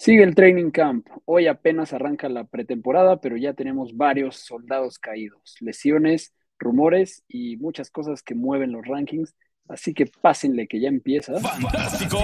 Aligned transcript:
Sigue 0.00 0.22
el 0.22 0.34
training 0.34 0.70
camp. 0.70 1.06
Hoy 1.26 1.46
apenas 1.46 1.92
arranca 1.92 2.30
la 2.30 2.44
pretemporada, 2.44 3.20
pero 3.20 3.36
ya 3.36 3.52
tenemos 3.52 3.94
varios 3.94 4.36
soldados 4.36 4.98
caídos, 4.98 5.56
lesiones, 5.60 6.32
rumores 6.58 7.22
y 7.28 7.58
muchas 7.58 7.90
cosas 7.90 8.22
que 8.22 8.34
mueven 8.34 8.72
los 8.72 8.86
rankings. 8.86 9.36
Así 9.68 9.92
que 9.92 10.06
pásenle 10.06 10.66
que 10.66 10.80
ya 10.80 10.88
empieza. 10.88 11.38
Fantástico 11.38 12.16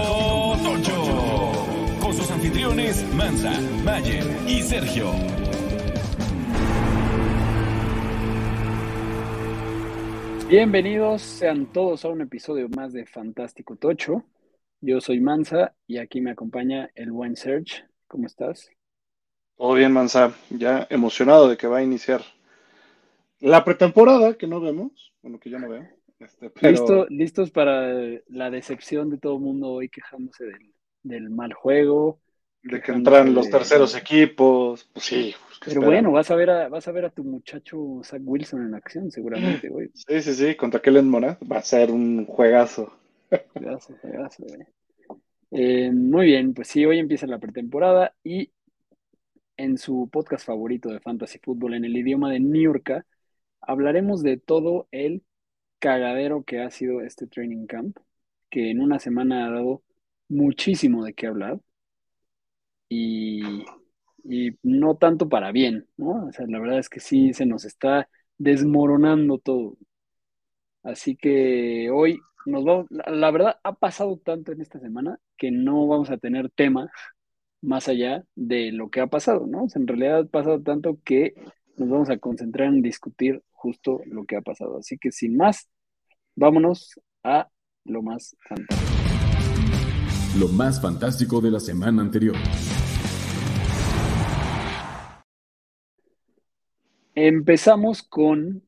Tocho. 0.65 1.67
Con 2.01 2.15
sus 2.15 2.31
anfitriones 2.31 3.05
Mansa, 3.15 3.53
Mayer 3.85 4.25
y 4.49 4.63
Sergio. 4.63 5.11
Bienvenidos 10.49 11.21
sean 11.21 11.67
todos 11.67 12.07
a 12.07 12.09
un 12.09 12.23
episodio 12.23 12.71
más 12.71 12.95
de 12.95 13.05
Fantástico 13.05 13.77
Tocho. 13.77 14.25
Yo 14.81 15.01
soy 15.01 15.21
Mansa 15.21 15.75
y 15.87 15.99
aquí 15.99 16.21
me 16.21 16.31
acompaña 16.31 16.91
el 16.95 17.11
buen 17.11 17.37
Serge. 17.37 17.85
¿Cómo 18.07 18.27
estás? 18.27 18.69
Todo 19.57 19.75
bien, 19.75 19.93
Mansa. 19.93 20.35
Ya 20.51 20.87
emocionado 20.91 21.49
de 21.49 21.57
que 21.57 21.67
va 21.67 21.79
a 21.79 21.83
iniciar 21.83 22.23
la 23.41 23.65
pretemporada, 23.65 24.35
que 24.35 24.47
no 24.47 24.61
vemos, 24.61 25.13
bueno, 25.23 25.39
que 25.39 25.51
yo 25.51 25.59
no 25.59 25.69
veo. 25.69 25.87
Este, 26.19 26.51
pero... 26.51 26.71
¿Listo, 26.71 27.07
listos 27.09 27.51
para 27.51 27.93
la 28.29 28.51
decepción 28.51 29.11
de 29.11 29.19
todo 29.19 29.37
el 29.37 29.43
mundo 29.43 29.69
hoy 29.69 29.89
quejándose 29.89 30.45
del, 30.45 30.73
del 31.03 31.31
mal 31.31 31.53
juego. 31.53 32.21
De 32.63 32.81
que 32.81 32.93
entran 32.93 33.33
los 33.33 33.49
terceros 33.49 33.95
equipos, 33.97 34.89
pues 34.93 35.05
sí. 35.05 35.35
Pues, 35.61 35.75
Pero 35.75 35.87
bueno, 35.87 36.11
vas 36.11 36.31
a 36.31 36.35
ver 36.35 36.51
a, 36.51 36.69
vas 36.69 36.89
a 36.89 36.93
ver 36.93 37.05
a 37.05 37.11
tu 37.11 37.23
muchacho 37.23 38.01
Zach 38.03 38.21
Wilson 38.25 38.67
en 38.67 38.75
acción, 38.75 39.11
seguramente, 39.11 39.69
güey. 39.69 39.91
Sí, 39.95 40.21
sí, 40.21 40.35
sí, 40.35 40.55
contra 40.57 40.81
Kellen 40.81 41.09
Mora 41.09 41.39
va 41.51 41.59
a 41.59 41.63
ser 41.63 41.91
un 41.93 42.27
juegazo. 42.27 42.93
Juegazo, 43.53 43.95
güey. 44.45 44.67
Eh, 45.53 45.91
muy 45.93 46.27
bien, 46.27 46.55
pues 46.55 46.69
sí, 46.69 46.85
hoy 46.85 46.99
empieza 46.99 47.27
la 47.27 47.39
pretemporada 47.39 48.15
y 48.25 48.51
en 49.57 49.79
su 49.79 50.09
podcast 50.13 50.47
favorito 50.47 50.91
de 50.91 51.01
Fantasy 51.01 51.39
Football 51.39 51.75
en 51.75 51.85
el 51.85 51.97
idioma 51.97 52.31
de 52.31 52.41
Niurka, 52.41 53.07
hablaremos 53.61 54.23
de 54.23 54.37
todo 54.37 54.89
el 54.91 55.23
cagadero 55.79 56.45
que 56.45 56.61
ha 56.61 56.71
sido 56.71 57.01
este 57.01 57.27
training 57.27 57.67
camp, 57.67 57.97
que 58.51 58.71
en 58.71 58.81
una 58.81 58.99
semana 58.99 59.47
ha 59.47 59.51
dado 59.51 59.83
muchísimo 60.29 61.05
de 61.05 61.15
qué 61.15 61.27
hablar 61.29 61.61
y, 62.89 63.65
y 64.25 64.59
no 64.63 64.97
tanto 64.97 65.29
para 65.29 65.53
bien, 65.53 65.87
¿no? 65.97 66.27
O 66.27 66.33
sea, 66.33 66.47
la 66.49 66.59
verdad 66.61 66.79
es 66.79 66.89
que 66.89 67.01
sí 67.01 67.33
se 67.35 67.47
nos 67.47 67.65
está 67.65 68.09
desmoronando 68.39 69.39
todo. 69.39 69.77
Así 70.83 71.17
que 71.17 71.91
hoy 71.91 72.21
nos 72.47 72.65
vamos, 72.65 72.87
la, 72.91 73.31
verdad 73.31 73.57
ha 73.63 73.75
pasado 73.75 74.19
tanto 74.19 74.53
en 74.53 74.61
esta 74.61 74.79
semana 74.79 75.19
que 75.37 75.51
no 75.51 75.87
vamos 75.87 76.11
a 76.11 76.17
tener 76.17 76.51
tema 76.51 76.91
más 77.61 77.89
allá 77.89 78.25
de 78.37 78.71
lo 78.73 78.89
que 78.89 79.01
ha 79.01 79.09
pasado, 79.09 79.47
¿no? 79.47 79.65
O 79.65 79.69
sea, 79.69 79.81
en 79.81 79.89
realidad 79.89 80.21
ha 80.21 80.25
pasado 80.25 80.63
tanto 80.63 80.99
que 81.05 81.35
nos 81.77 81.89
vamos 81.89 82.09
a 82.09 82.19
concentrar 82.19 82.69
en 82.69 82.83
discutir 82.83 83.43
justo 83.51 84.01
lo 84.07 84.25
que 84.25 84.37
ha 84.37 84.43
pasado. 84.43 84.79
Así 84.79 84.97
que 84.97 85.11
sin 85.11 85.37
más, 85.37 85.69
vámonos 86.37 87.01
a 87.25 87.49
lo 87.85 88.03
más 88.03 88.37
fantástico. 88.49 88.93
Lo 90.39 90.49
más 90.49 90.81
fantástico 90.81 91.41
de 91.41 91.51
la 91.51 91.61
semana 91.61 92.03
anterior. 92.03 92.37
Empezamos 97.15 98.03
con 98.03 98.66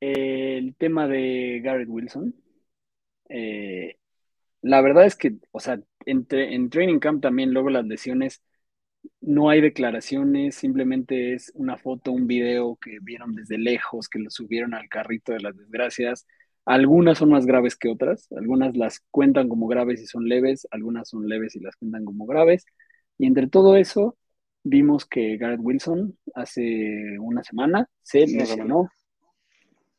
el 0.00 0.74
tema 0.76 1.06
de 1.08 1.60
Garrett 1.62 1.88
Wilson. 1.88 2.34
Eh, 3.28 3.98
la 4.62 4.80
verdad 4.80 5.06
es 5.06 5.16
que, 5.16 5.36
o 5.52 5.60
sea, 5.60 5.80
entre, 6.06 6.54
en 6.54 6.70
Training 6.70 6.98
Camp 6.98 7.22
también 7.22 7.52
luego 7.52 7.70
las 7.70 7.86
lesiones, 7.86 8.42
no 9.20 9.48
hay 9.50 9.60
declaraciones, 9.60 10.56
simplemente 10.56 11.34
es 11.34 11.52
una 11.54 11.76
foto, 11.78 12.12
un 12.12 12.26
video 12.26 12.76
que 12.76 12.98
vieron 13.00 13.34
desde 13.34 13.58
lejos, 13.58 14.08
que 14.08 14.18
lo 14.18 14.30
subieron 14.30 14.74
al 14.74 14.88
carrito 14.88 15.32
de 15.32 15.40
las 15.40 15.56
desgracias. 15.56 16.26
Algunas 16.66 17.18
son 17.18 17.30
más 17.30 17.46
graves 17.46 17.76
que 17.76 17.88
otras, 17.88 18.28
algunas 18.32 18.76
las 18.76 19.00
cuentan 19.10 19.48
como 19.48 19.66
graves 19.66 20.02
y 20.02 20.06
son 20.06 20.28
leves, 20.28 20.66
algunas 20.70 21.08
son 21.08 21.28
leves 21.28 21.56
y 21.56 21.60
las 21.60 21.76
cuentan 21.76 22.04
como 22.04 22.26
graves. 22.26 22.66
Y 23.18 23.26
entre 23.26 23.48
todo 23.48 23.76
eso, 23.76 24.16
vimos 24.62 25.06
que 25.06 25.36
Garrett 25.38 25.60
Wilson 25.62 26.18
hace 26.34 27.18
una 27.18 27.42
semana 27.42 27.88
se 28.02 28.26
lesionó 28.26 28.90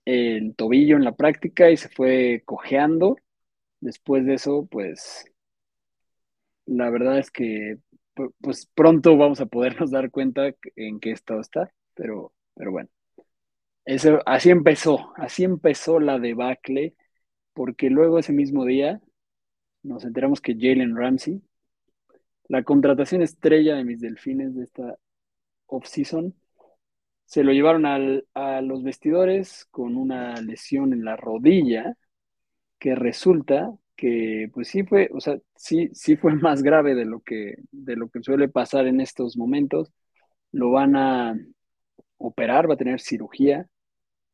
el 0.06 0.56
tobillo 0.56 0.98
en 0.98 1.04
la 1.06 1.16
práctica 1.16 1.72
y 1.72 1.78
se 1.78 1.90
fue 1.90 2.44
cojeando. 2.46 3.18
Después 3.82 4.26
de 4.26 4.36
eso, 4.36 4.68
pues 4.70 5.26
la 6.66 6.90
verdad 6.90 7.20
es 7.20 7.32
que 7.32 7.78
pues 8.42 8.68
pronto 8.76 9.18
vamos 9.18 9.42
a 9.42 9.46
podernos 9.46 9.92
dar 9.92 10.12
cuenta 10.12 10.54
en 10.76 11.00
qué 11.00 11.12
estado 11.12 11.42
está, 11.42 11.74
pero, 11.96 12.34
pero 12.56 12.72
bueno. 12.72 12.90
Eso, 13.86 14.20
así 14.26 14.50
empezó, 14.52 15.12
así 15.16 15.44
empezó 15.44 16.00
la 16.00 16.20
debacle, 16.20 16.96
porque 17.54 17.90
luego 17.90 18.20
ese 18.20 18.34
mismo 18.34 18.66
día 18.66 19.02
nos 19.84 20.06
enteramos 20.06 20.42
que 20.42 20.56
Jalen 20.56 20.96
Ramsey, 20.96 21.42
la 22.48 22.64
contratación 22.64 23.22
estrella 23.22 23.76
de 23.76 23.84
mis 23.84 24.00
delfines 24.00 24.56
de 24.56 24.64
esta 24.64 24.96
off-season, 25.68 26.36
se 27.32 27.46
lo 27.46 27.54
llevaron 27.54 27.86
al, 27.86 28.28
a 28.34 28.60
los 28.62 28.84
vestidores 28.84 29.66
con 29.72 29.96
una 29.96 30.36
lesión 30.42 30.92
en 30.92 31.06
la 31.06 31.16
rodilla, 31.16 31.96
que 32.80 32.94
resulta 32.94 33.74
que 33.96 34.50
pues 34.54 34.68
sí 34.68 34.84
fue, 34.84 35.10
o 35.14 35.22
sea, 35.22 35.38
sí, 35.56 35.90
sí 35.94 36.18
fue 36.18 36.36
más 36.36 36.62
grave 36.62 36.94
de 36.94 37.06
lo 37.06 37.22
que, 37.22 37.56
de 37.72 37.96
lo 37.96 38.10
que 38.10 38.22
suele 38.22 38.50
pasar 38.50 38.86
en 38.88 39.00
estos 39.00 39.38
momentos. 39.38 39.94
Lo 40.52 40.72
van 40.72 40.98
a 40.98 41.36
operar, 42.18 42.70
va 42.70 42.76
a 42.76 42.78
tener 42.78 43.02
cirugía. 43.02 43.68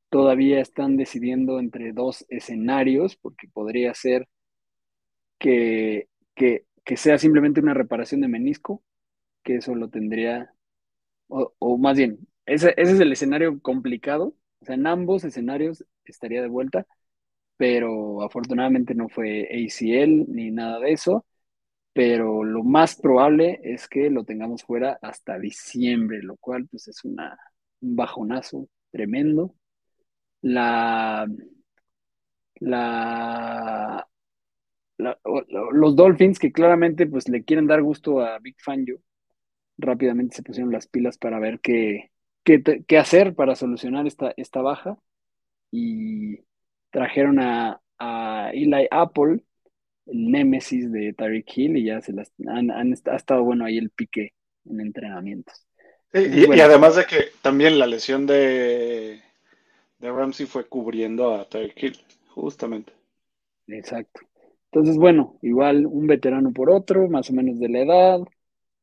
Todavía 0.10 0.62
están 0.62 0.98
decidiendo 0.98 1.60
entre 1.60 1.94
dos 1.94 2.26
escenarios, 2.30 3.18
porque 3.18 3.48
podría 3.50 3.94
ser 3.94 4.28
que, 5.40 6.08
que, 6.36 6.66
que 6.84 6.98
sea 6.98 7.18
simplemente 7.18 7.60
una 7.62 7.74
reparación 7.74 8.22
de 8.22 8.28
menisco, 8.28 8.84
que 9.44 9.58
eso 9.58 9.76
lo 9.76 9.90
tendría, 9.90 10.54
o, 11.28 11.54
o 11.60 11.78
más 11.78 11.98
bien, 11.98 12.28
ese, 12.48 12.74
ese 12.78 12.94
es 12.94 13.00
el 13.00 13.12
escenario 13.14 13.62
complicado. 13.62 14.36
O 14.62 14.66
sea, 14.66 14.76
en 14.76 14.88
ambos 14.88 15.24
escenarios 15.24 15.86
estaría 16.06 16.42
de 16.42 16.48
vuelta 16.50 16.88
pero 17.58 18.22
afortunadamente 18.24 18.96
no 18.96 19.10
fue 19.10 19.44
ACL 19.52 20.26
ni 20.30 20.52
nada 20.52 20.80
de 20.80 20.92
eso, 20.94 21.26
pero 21.94 22.44
lo 22.44 22.64
más 22.64 22.96
probable 22.96 23.60
es 23.64 23.88
que 23.88 24.10
lo 24.10 24.26
tengamos 24.26 24.64
fuera 24.64 25.00
hasta 25.02 25.40
diciembre, 25.40 26.22
lo 26.24 26.38
cual 26.38 26.68
pues 26.70 26.88
es 26.88 27.04
una, 27.06 27.38
un 27.82 27.96
bajonazo 27.96 28.70
tremendo. 28.92 29.56
La, 30.42 31.28
la, 32.60 34.08
los 34.98 35.96
Dolphins 35.96 36.40
que 36.40 36.52
claramente 36.52 37.06
pues 37.08 37.30
le 37.30 37.44
quieren 37.44 37.68
dar 37.68 37.82
gusto 37.82 38.22
a 38.22 38.40
Big 38.40 38.56
Fangio, 38.60 39.02
rápidamente 39.78 40.38
se 40.38 40.44
pusieron 40.44 40.72
las 40.74 40.88
pilas 40.88 41.18
para 41.18 41.40
ver 41.40 41.60
qué, 41.62 42.12
qué, 42.48 42.84
qué 42.88 42.98
hacer 42.98 43.36
para 43.36 43.56
solucionar 43.56 44.08
esta, 44.08 44.34
esta 44.38 44.62
baja 44.62 44.98
y 45.70 46.40
trajeron 46.92 47.40
a, 47.40 47.82
a 48.00 48.52
Eli 48.54 48.88
Apple, 48.90 49.44
el 50.06 50.32
némesis 50.32 50.90
de 50.92 51.14
Tyreek 51.14 51.58
Hill, 51.58 51.78
y 51.78 51.86
ya 51.86 52.00
se 52.00 52.14
las 52.14 52.32
han, 52.48 52.72
han, 52.72 52.94
ha 52.94 53.16
estado 53.16 53.44
bueno 53.44 53.66
ahí 53.66 53.78
el 53.78 53.90
pique 53.90 54.34
en 54.66 54.80
entrenamientos. 54.80 55.66
Sí, 56.14 56.20
y, 56.20 56.46
bueno. 56.46 56.56
y, 56.56 56.62
además 56.62 56.96
de 56.96 57.06
que 57.06 57.26
también 57.42 57.78
la 57.78 57.86
lesión 57.86 58.26
de, 58.26 59.22
de 60.00 60.12
Ramsey 60.12 60.46
fue 60.46 60.66
cubriendo 60.68 61.36
a 61.36 61.50
Tyreek 61.50 61.84
Hill, 61.84 61.98
justamente. 62.30 62.94
Exacto. 63.68 64.22
Entonces, 64.72 64.96
bueno, 64.96 65.38
igual 65.42 65.86
un 65.86 66.08
veterano 66.08 66.54
por 66.54 66.70
otro, 66.70 67.10
más 67.10 67.30
o 67.30 67.34
menos 67.34 67.60
de 67.60 67.68
la 67.68 67.80
edad, 67.80 68.20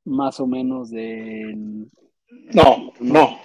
más 0.05 0.39
o 0.39 0.47
menos 0.47 0.91
de... 0.91 1.55
No, 2.53 2.93
no, 3.01 3.39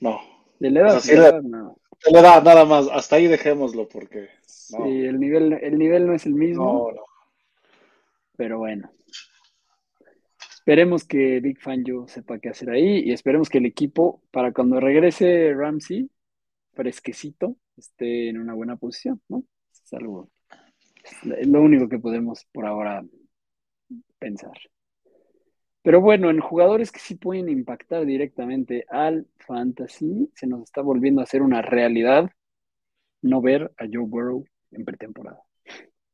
no. 0.00 0.20
De 0.58 0.70
la 0.70 0.80
edad, 0.80 0.96
o 0.96 1.00
sea, 1.00 1.14
de 1.14 1.20
sí, 1.20 1.26
edad 1.26 1.42
no. 1.42 1.76
Nada 2.12 2.64
más, 2.64 2.88
hasta 2.92 3.16
ahí 3.16 3.26
dejémoslo 3.26 3.88
porque. 3.88 4.28
No. 4.70 4.84
Sí, 4.84 5.04
el 5.04 5.18
nivel, 5.18 5.52
el 5.54 5.78
nivel 5.78 6.06
no 6.06 6.14
es 6.14 6.26
el 6.26 6.34
mismo. 6.34 6.90
No, 6.90 6.96
no. 6.96 7.04
Pero 8.36 8.58
bueno. 8.58 8.90
Esperemos 10.68 11.04
que 11.04 11.40
Big 11.40 11.58
Fangio 11.60 12.06
sepa 12.08 12.38
qué 12.38 12.50
hacer 12.50 12.68
ahí 12.68 12.98
y 12.98 13.12
esperemos 13.12 13.48
que 13.48 13.56
el 13.56 13.64
equipo, 13.64 14.20
para 14.30 14.52
cuando 14.52 14.78
regrese 14.78 15.54
Ramsey, 15.54 16.10
fresquecito, 16.74 17.56
esté 17.74 18.28
en 18.28 18.38
una 18.38 18.52
buena 18.52 18.76
posición, 18.76 19.20
¿no? 19.28 19.44
Es 19.72 19.92
algo, 19.94 20.28
es 21.38 21.48
lo 21.48 21.62
único 21.62 21.88
que 21.88 21.98
podemos 21.98 22.44
por 22.52 22.66
ahora 22.66 23.02
pensar. 24.18 24.52
Pero 25.82 26.00
bueno, 26.00 26.30
en 26.30 26.40
jugadores 26.40 26.90
que 26.92 26.98
sí 26.98 27.14
pueden 27.14 27.48
impactar 27.48 28.04
directamente 28.04 28.84
al 28.88 29.26
fantasy, 29.38 30.30
se 30.34 30.46
nos 30.46 30.62
está 30.62 30.82
volviendo 30.82 31.20
a 31.20 31.24
hacer 31.24 31.42
una 31.42 31.62
realidad 31.62 32.30
no 33.22 33.40
ver 33.40 33.72
a 33.78 33.84
Joe 33.84 34.04
Burrow 34.06 34.44
en 34.72 34.84
pretemporada, 34.84 35.42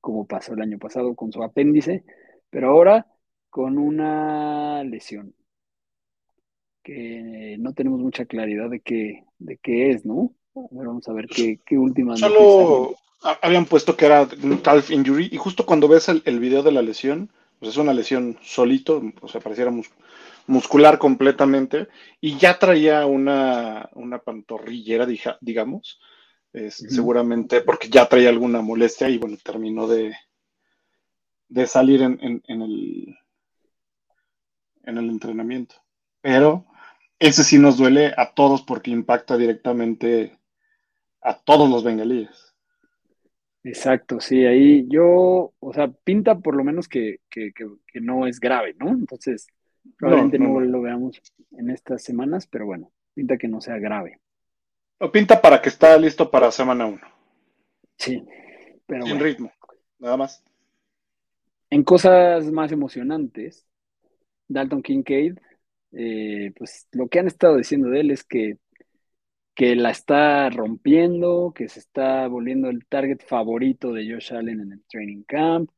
como 0.01 0.27
pasó 0.27 0.55
el 0.55 0.63
año 0.63 0.79
pasado 0.79 1.15
con 1.15 1.33
su 1.33 1.43
apéndice, 1.43 2.05
pero 2.51 2.71
ahora 2.71 3.07
con 3.51 3.79
una 3.79 4.83
lesión 4.85 5.35
que 6.83 7.57
no 7.59 7.73
tenemos 7.73 8.01
mucha 8.01 8.27
claridad 8.27 8.69
de 8.69 8.81
qué, 8.81 9.25
de 9.39 9.57
qué 9.59 9.91
es, 9.91 10.05
¿no? 10.05 10.35
vamos 10.55 11.09
a 11.09 11.13
ver 11.13 11.27
qué, 11.27 11.59
qué 11.67 11.77
últimas 11.77 12.21
Solo 12.21 12.95
habían 13.43 13.65
puesto 13.65 13.97
que 13.97 14.07
era 14.07 14.29
calf 14.63 14.91
injury 14.91 15.29
y 15.33 15.37
justo 15.37 15.67
cuando 15.67 15.89
ves 15.89 16.09
el, 16.09 16.23
el 16.27 16.39
video 16.39 16.63
de 16.63 16.73
la 16.73 16.83
lesión, 16.83 17.31
pues 17.65 17.77
es 17.77 17.81
una 17.81 17.95
lesión 17.95 18.39
solito, 18.43 19.03
o 19.23 19.27
sea, 19.27 19.41
pareciera 19.41 19.73
muscular 20.47 20.99
completamente, 20.99 21.89
y 22.21 22.37
ya 22.37 22.59
traía 22.59 23.07
una, 23.07 23.89
una 23.95 24.19
pantorrillera, 24.19 25.07
digamos, 25.41 25.99
seguramente 26.69 27.63
porque 27.63 27.89
ya 27.89 28.07
traía 28.07 28.29
alguna 28.29 28.61
molestia 28.61 29.09
y 29.09 29.17
bueno, 29.17 29.39
terminó 29.43 29.89
de, 29.89 30.15
de 31.49 31.67
salir 31.67 32.03
en, 32.03 32.19
en, 32.21 32.61
el, 32.61 33.17
en 34.83 34.99
el 34.99 35.09
entrenamiento. 35.09 35.77
Pero 36.21 36.67
ese 37.19 37.45
sí 37.45 37.59
nos 37.59 37.79
duele 37.79 38.13
a 38.15 38.35
todos 38.35 38.61
porque 38.61 38.91
impacta 38.91 39.39
directamente 39.39 40.39
a 41.23 41.39
todos 41.39 41.71
los 41.71 41.83
bengalíes. 41.83 42.44
Exacto, 43.65 44.21
sí, 44.21 44.45
ahí 44.45 44.87
yo, 44.91 45.55
o 45.59 45.73
sea, 45.73 45.89
pinta 45.89 46.39
por 46.39 46.55
lo 46.55 46.65
menos 46.65 46.87
que, 46.87 47.21
no 47.95 48.27
es 48.27 48.39
grave, 48.39 48.75
¿no? 48.79 48.91
Entonces, 48.91 49.47
probablemente 49.97 50.39
no, 50.39 50.61
lo 50.61 50.83
veamos 50.83 51.21
en 51.53 51.71
estas 51.71 52.03
semanas, 52.03 52.47
pero 52.47 52.67
bueno, 52.67 52.93
pinta 53.15 53.39
que 53.39 53.49
no 53.49 53.63
sea 53.63 53.79
grave. 53.79 54.21
O 54.99 55.11
pinta 55.11 55.41
para 55.41 55.63
que 55.63 55.71
está 55.71 55.97
listo 55.97 56.31
para 56.31 56.53
semana 56.53 56.85
1. 56.85 57.01
Sí, 57.97 58.23
pero. 58.87 59.07
En 59.07 59.19
ritmo, 59.19 59.51
nada 59.99 60.19
más. 60.19 60.45
En 61.71 61.85
cosas 61.85 62.45
más 62.53 62.71
emocionantes, 62.71 63.67
Dalton 64.47 64.83
Kincaid, 64.83 65.39
eh, 65.93 66.53
pues 66.55 66.87
lo 66.93 67.09
que 67.09 67.19
han 67.19 67.29
estado 67.29 67.57
diciendo 67.57 67.89
de 67.89 68.01
él 68.01 68.11
es 68.11 68.25
que 68.25 68.59
que 69.55 69.77
la 69.77 69.91
está 69.91 70.51
rompiendo, 70.51 71.53
que 71.55 71.69
se 71.69 71.81
está 71.81 72.27
volviendo 72.29 72.69
el 72.71 72.87
target 72.87 73.21
favorito 73.27 73.93
de 73.93 74.13
Josh 74.13 74.35
Allen 74.35 74.61
en 74.61 74.73
el 74.73 74.85
training 74.89 75.23
camp, 75.25 75.71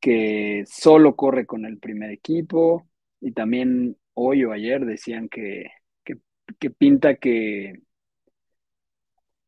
que 0.00 0.64
solo 0.66 1.16
corre 1.16 1.46
con 1.46 1.66
el 1.66 1.78
primer 1.78 2.10
equipo. 2.10 2.88
Y 3.20 3.32
también 3.32 3.96
hoy 4.14 4.44
o 4.44 4.52
ayer 4.52 4.86
decían 4.86 5.28
que, 5.28 5.70
que, 6.04 6.70
pinta 6.70 7.16
que, 7.16 7.82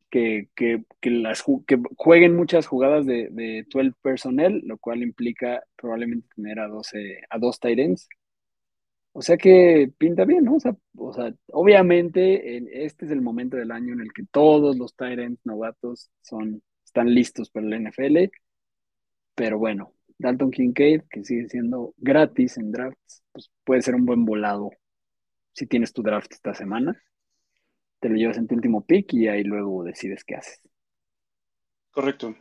que, 0.09 0.49
que, 0.55 0.83
que 1.01 1.79
jueguen 1.97 2.35
muchas 2.35 2.67
jugadas 2.67 3.05
de, 3.05 3.29
de 3.31 3.65
12 3.69 3.93
personnel, 4.01 4.61
lo 4.65 4.77
cual 4.77 5.01
implica 5.03 5.63
probablemente 5.75 6.27
tener 6.35 6.59
a, 6.59 6.67
12, 6.67 7.21
a 7.29 7.39
dos 7.39 7.59
tight 7.59 7.79
ends 7.79 8.07
o 9.15 9.21
sea 9.21 9.37
que 9.37 9.91
pinta 9.97 10.25
bien, 10.25 10.43
¿no? 10.43 10.55
O 10.55 10.59
sea, 10.59 10.75
o 10.97 11.13
sea 11.13 11.33
obviamente 11.51 12.83
este 12.85 13.05
es 13.05 13.11
el 13.11 13.21
momento 13.21 13.57
del 13.57 13.71
año 13.71 13.93
en 13.93 14.01
el 14.01 14.11
que 14.11 14.23
todos 14.31 14.75
los 14.75 14.95
Tyrants 14.95 15.39
novatos 15.45 16.09
son, 16.21 16.63
están 16.83 17.13
listos 17.13 17.51
para 17.51 17.67
la 17.67 17.77
NFL. 17.77 18.31
Pero 19.35 19.59
bueno, 19.59 19.93
Dalton 20.17 20.49
Kincaid, 20.49 21.01
que 21.09 21.23
sigue 21.23 21.47
siendo 21.47 21.93
gratis 21.97 22.57
en 22.57 22.71
drafts, 22.71 23.23
pues 23.31 23.51
puede 23.63 23.83
ser 23.83 23.93
un 23.95 24.05
buen 24.05 24.25
volado 24.25 24.71
si 25.53 25.67
tienes 25.67 25.93
tu 25.93 26.01
draft 26.01 26.31
esta 26.31 26.55
semana. 26.55 26.99
Te 27.99 28.09
lo 28.09 28.15
llevas 28.15 28.37
en 28.37 28.47
tu 28.47 28.55
último 28.55 28.83
pick 28.83 29.13
y 29.13 29.27
ahí 29.27 29.43
luego 29.43 29.83
decides 29.83 30.23
qué 30.23 30.35
haces. 30.35 30.59
Correcto. 31.91 32.35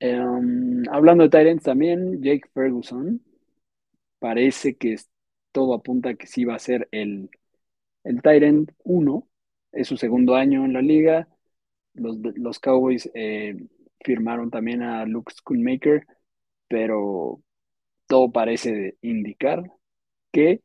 Em, 0.00 0.82
hablando 0.90 1.24
de 1.24 1.30
Tyrants 1.30 1.62
también, 1.62 2.20
Jake 2.20 2.48
Ferguson 2.52 3.22
parece 4.18 4.76
que 4.76 4.96
todo 5.52 5.74
apunta 5.74 6.10
a 6.10 6.14
que 6.14 6.26
sí 6.26 6.44
va 6.44 6.54
a 6.54 6.58
ser 6.58 6.88
el, 6.92 7.30
el 8.04 8.22
Tyrant 8.22 8.70
1. 8.84 9.28
Es 9.72 9.88
su 9.88 9.96
segundo 9.96 10.34
año 10.34 10.64
en 10.64 10.72
la 10.72 10.82
liga. 10.82 11.28
Los, 11.94 12.58
Cowboys 12.60 13.10
eh, 13.14 13.56
firmaron 14.04 14.50
también 14.50 14.82
a 14.82 15.04
Luke 15.04 15.32
Schoonmaker, 15.34 16.06
pero 16.68 17.42
todo 18.06 18.30
parece 18.30 18.96
indicar 19.02 19.64
que 20.32 20.62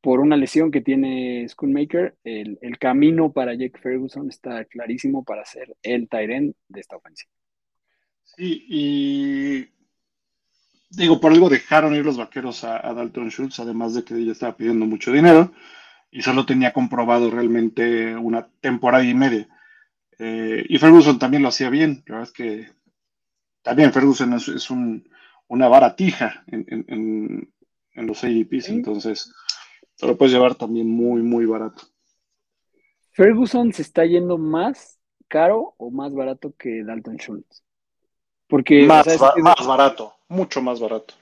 por 0.00 0.20
una 0.20 0.36
lesión 0.36 0.70
que 0.70 0.82
tiene 0.82 1.48
Schoonmaker, 1.48 2.16
el, 2.22 2.58
el 2.62 2.78
camino 2.78 3.32
para 3.32 3.54
Jake 3.54 3.80
Ferguson 3.80 4.28
está 4.28 4.64
clarísimo 4.64 5.24
para 5.24 5.44
ser 5.44 5.76
el 5.82 6.08
Tyrant 6.08 6.54
de 6.68 6.80
esta 6.80 6.96
ofensiva. 6.96 7.32
Sí, 8.22 8.64
y 8.68 9.75
digo, 10.90 11.20
por 11.20 11.32
algo 11.32 11.48
dejaron 11.48 11.94
ir 11.94 12.04
los 12.04 12.16
vaqueros 12.16 12.64
a, 12.64 12.80
Dalton 12.94 13.30
Schultz, 13.30 13.60
además 13.60 13.94
de 13.94 14.04
que 14.04 14.14
ella 14.14 14.32
estaba 14.32 14.56
pidiendo 14.56 14.86
mucho 14.86 15.12
dinero 15.12 15.52
y 16.10 16.22
solo 16.22 16.46
tenía 16.46 16.72
comprobado 16.72 17.30
realmente 17.30 18.14
una 18.16 18.48
temporada 18.60 19.04
y 19.04 19.14
media. 19.14 19.48
Eh, 20.18 20.64
y 20.68 20.78
Ferguson 20.78 21.18
también 21.18 21.42
lo 21.42 21.48
hacía 21.48 21.68
bien, 21.68 22.02
la 22.06 22.16
verdad 22.16 22.28
es 22.28 22.32
que 22.32 22.68
también 23.62 23.92
Ferguson 23.92 24.32
es, 24.32 24.70
una 25.48 25.68
baratija 25.68 26.44
en, 26.46 27.52
los 27.94 28.22
ADPs, 28.22 28.68
entonces 28.68 29.32
te 29.96 30.06
lo 30.06 30.16
puedes 30.16 30.32
llevar 30.32 30.54
también 30.54 30.88
muy, 30.88 31.22
muy 31.22 31.46
barato. 31.46 31.82
¿Ferguson 33.12 33.72
se 33.72 33.82
está 33.82 34.04
yendo 34.04 34.38
más 34.38 35.00
caro 35.26 35.74
o 35.78 35.90
más 35.90 36.14
barato 36.14 36.54
que 36.56 36.84
Dalton 36.84 37.16
Schultz? 37.16 37.65
Porque, 38.48 38.84
más, 38.84 39.06
más 39.38 39.66
barato, 39.66 40.14
mucho 40.28 40.62
más 40.62 40.80
barato. 40.80 41.14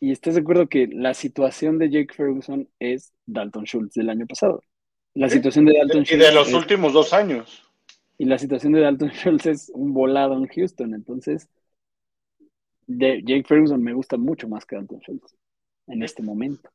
Y 0.00 0.12
estás 0.12 0.34
de 0.34 0.40
acuerdo 0.40 0.68
que 0.68 0.86
la 0.86 1.14
situación 1.14 1.78
de 1.78 1.90
Jake 1.90 2.14
Ferguson 2.14 2.68
es 2.78 3.12
Dalton 3.26 3.64
Schultz 3.64 3.94
del 3.94 4.10
año 4.10 4.26
pasado. 4.26 4.62
La 5.14 5.28
situación 5.28 5.64
de 5.64 5.76
Dalton 5.76 6.04
Schultz. 6.04 6.22
Y 6.22 6.26
de 6.26 6.32
los 6.32 6.52
últimos 6.52 6.92
dos 6.92 7.12
años. 7.12 7.64
Y 8.16 8.24
la 8.24 8.38
situación 8.38 8.72
de 8.72 8.80
Dalton 8.80 9.10
Schultz 9.14 9.46
es 9.46 9.70
un 9.74 9.92
volado 9.92 10.34
en 10.34 10.46
Houston. 10.46 10.94
Entonces, 10.94 11.48
de 12.86 13.22
Jake 13.24 13.44
Ferguson 13.44 13.82
me 13.82 13.92
gusta 13.92 14.16
mucho 14.16 14.48
más 14.48 14.64
que 14.64 14.76
Dalton 14.76 15.00
Schultz 15.00 15.34
en 15.88 16.02
este 16.02 16.22
momento. 16.22 16.70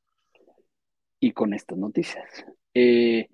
Y 1.19 1.31
con 1.31 1.53
estas 1.53 1.77
noticias. 1.77 2.45
Eh, 2.73 3.29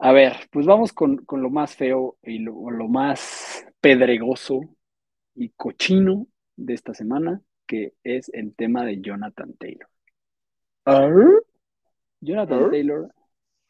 a 0.00 0.12
ver, 0.12 0.48
pues 0.50 0.66
vamos 0.66 0.92
con, 0.92 1.24
lo 1.30 1.50
más 1.50 1.76
feo 1.76 2.16
y 2.22 2.38
lo, 2.38 2.70
lo 2.70 2.88
más 2.88 3.64
pedregoso 3.80 4.62
y 5.38 5.50
cochino 5.50 6.26
de 6.56 6.74
esta 6.74 6.94
semana, 6.94 7.40
que 7.66 7.94
es 8.02 8.28
el 8.34 8.54
tema 8.54 8.84
de 8.84 9.00
Jonathan 9.00 9.54
Taylor. 9.54 9.88
Jonathan 12.20 12.70
Taylor, 12.70 13.14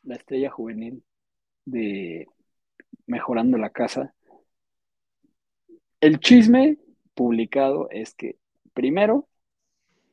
la 0.05 0.15
estrella 0.15 0.51
juvenil 0.51 1.03
de 1.67 2.27
Mejorando 3.07 3.59
la 3.59 3.71
Casa. 3.71 4.15
El 6.01 6.21
chisme 6.21 6.79
publicado 7.15 7.89
es 7.91 8.15
que, 8.15 8.37
primero, 8.73 9.29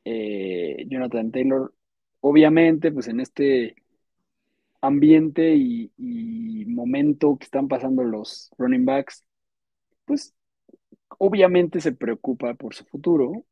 eh, 0.04 0.84
Jonathan 0.88 1.30
Taylor, 1.30 1.72
obviamente, 2.20 2.92
pues 2.92 3.08
en 3.08 3.20
este 3.20 3.76
ambiente 4.82 5.54
y, 5.54 5.90
y, 5.96 6.66
momento 6.66 7.38
que 7.38 7.44
están 7.44 7.68
pasando 7.68 8.04
los 8.04 8.50
running 8.58 8.84
backs, 8.84 9.24
pues 10.04 10.34
obviamente 11.18 11.80
se 11.80 11.92
preocupa 11.92 12.54
por 12.54 12.74
su 12.74 12.84
futuro, 12.84 13.44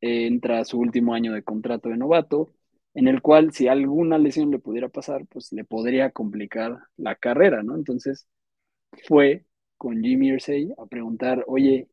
entra 0.00 0.60
a 0.60 0.64
su 0.64 0.78
último 0.78 1.14
año 1.14 1.32
de 1.32 1.42
contrato 1.42 1.88
de 1.88 1.96
novato, 1.96 2.52
en 2.94 3.08
el 3.08 3.22
cual 3.22 3.52
si 3.52 3.68
alguna 3.68 4.18
lesión 4.18 4.50
le 4.50 4.58
pudiera 4.58 4.88
pasar, 4.88 5.26
pues 5.26 5.52
le 5.52 5.64
podría 5.64 6.10
complicar 6.10 6.78
la 6.96 7.14
carrera, 7.16 7.62
¿no? 7.62 7.74
Entonces 7.76 8.26
fue 9.06 9.44
con 9.76 10.02
Jimmy 10.02 10.28
Irsay 10.28 10.72
a 10.78 10.86
preguntar, 10.86 11.44
oye, 11.46 11.88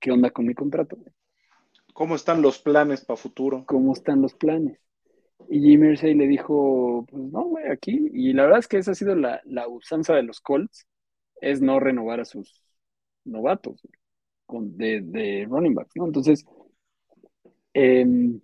¿qué 0.00 0.10
onda 0.10 0.30
con 0.30 0.46
mi 0.46 0.54
contrato? 0.54 0.98
¿Cómo 1.94 2.14
están 2.16 2.42
los 2.42 2.58
planes 2.58 3.04
para 3.04 3.16
futuro? 3.16 3.64
¿Cómo 3.66 3.92
están 3.92 4.22
los 4.22 4.34
planes? 4.34 4.78
Y 5.48 5.60
Jimmy 5.60 5.88
Irsay 5.90 6.14
le 6.14 6.26
dijo, 6.26 7.06
pues 7.10 7.22
no, 7.24 7.44
güey, 7.44 7.66
aquí. 7.70 8.08
Y 8.12 8.32
la 8.32 8.44
verdad 8.44 8.60
es 8.60 8.68
que 8.68 8.78
esa 8.78 8.92
ha 8.92 8.94
sido 8.94 9.14
la, 9.14 9.40
la 9.44 9.68
usanza 9.68 10.14
de 10.14 10.22
los 10.22 10.40
Colts, 10.40 10.86
es 11.40 11.60
no 11.60 11.80
renovar 11.80 12.20
a 12.20 12.24
sus 12.24 12.62
novatos 13.24 13.82
de, 14.60 15.46
running 15.48 15.74
backs, 15.74 15.96
¿no? 15.96 16.06
Entonces, 16.06 16.44
em, 17.74 18.40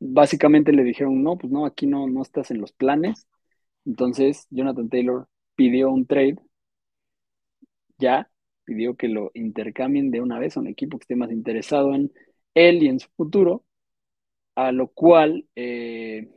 básicamente 0.00 0.72
le 0.72 0.84
dijeron, 0.84 1.22
no, 1.22 1.36
pues 1.38 1.52
no, 1.52 1.66
aquí 1.66 1.86
no, 1.86 2.08
no 2.08 2.22
estás 2.22 2.50
en 2.50 2.60
los 2.60 2.72
planes. 2.72 3.26
Entonces, 3.86 4.46
Jonathan 4.50 4.88
Taylor 4.88 5.28
pidió 5.56 5.90
un 5.90 6.06
trade, 6.06 6.36
ya, 7.98 8.30
pidió 8.64 8.96
que 8.96 9.08
lo 9.08 9.30
intercambien 9.34 10.10
de 10.10 10.20
una 10.20 10.38
vez 10.38 10.56
a 10.56 10.60
un 10.60 10.68
equipo 10.68 10.98
que 10.98 11.04
esté 11.04 11.16
más 11.16 11.30
interesado 11.32 11.94
en 11.94 12.12
él 12.54 12.82
y 12.82 12.88
en 12.88 13.00
su 13.00 13.08
futuro, 13.16 13.64
a 14.54 14.72
lo 14.72 14.88
cual, 14.88 15.46
eh, 15.56 16.28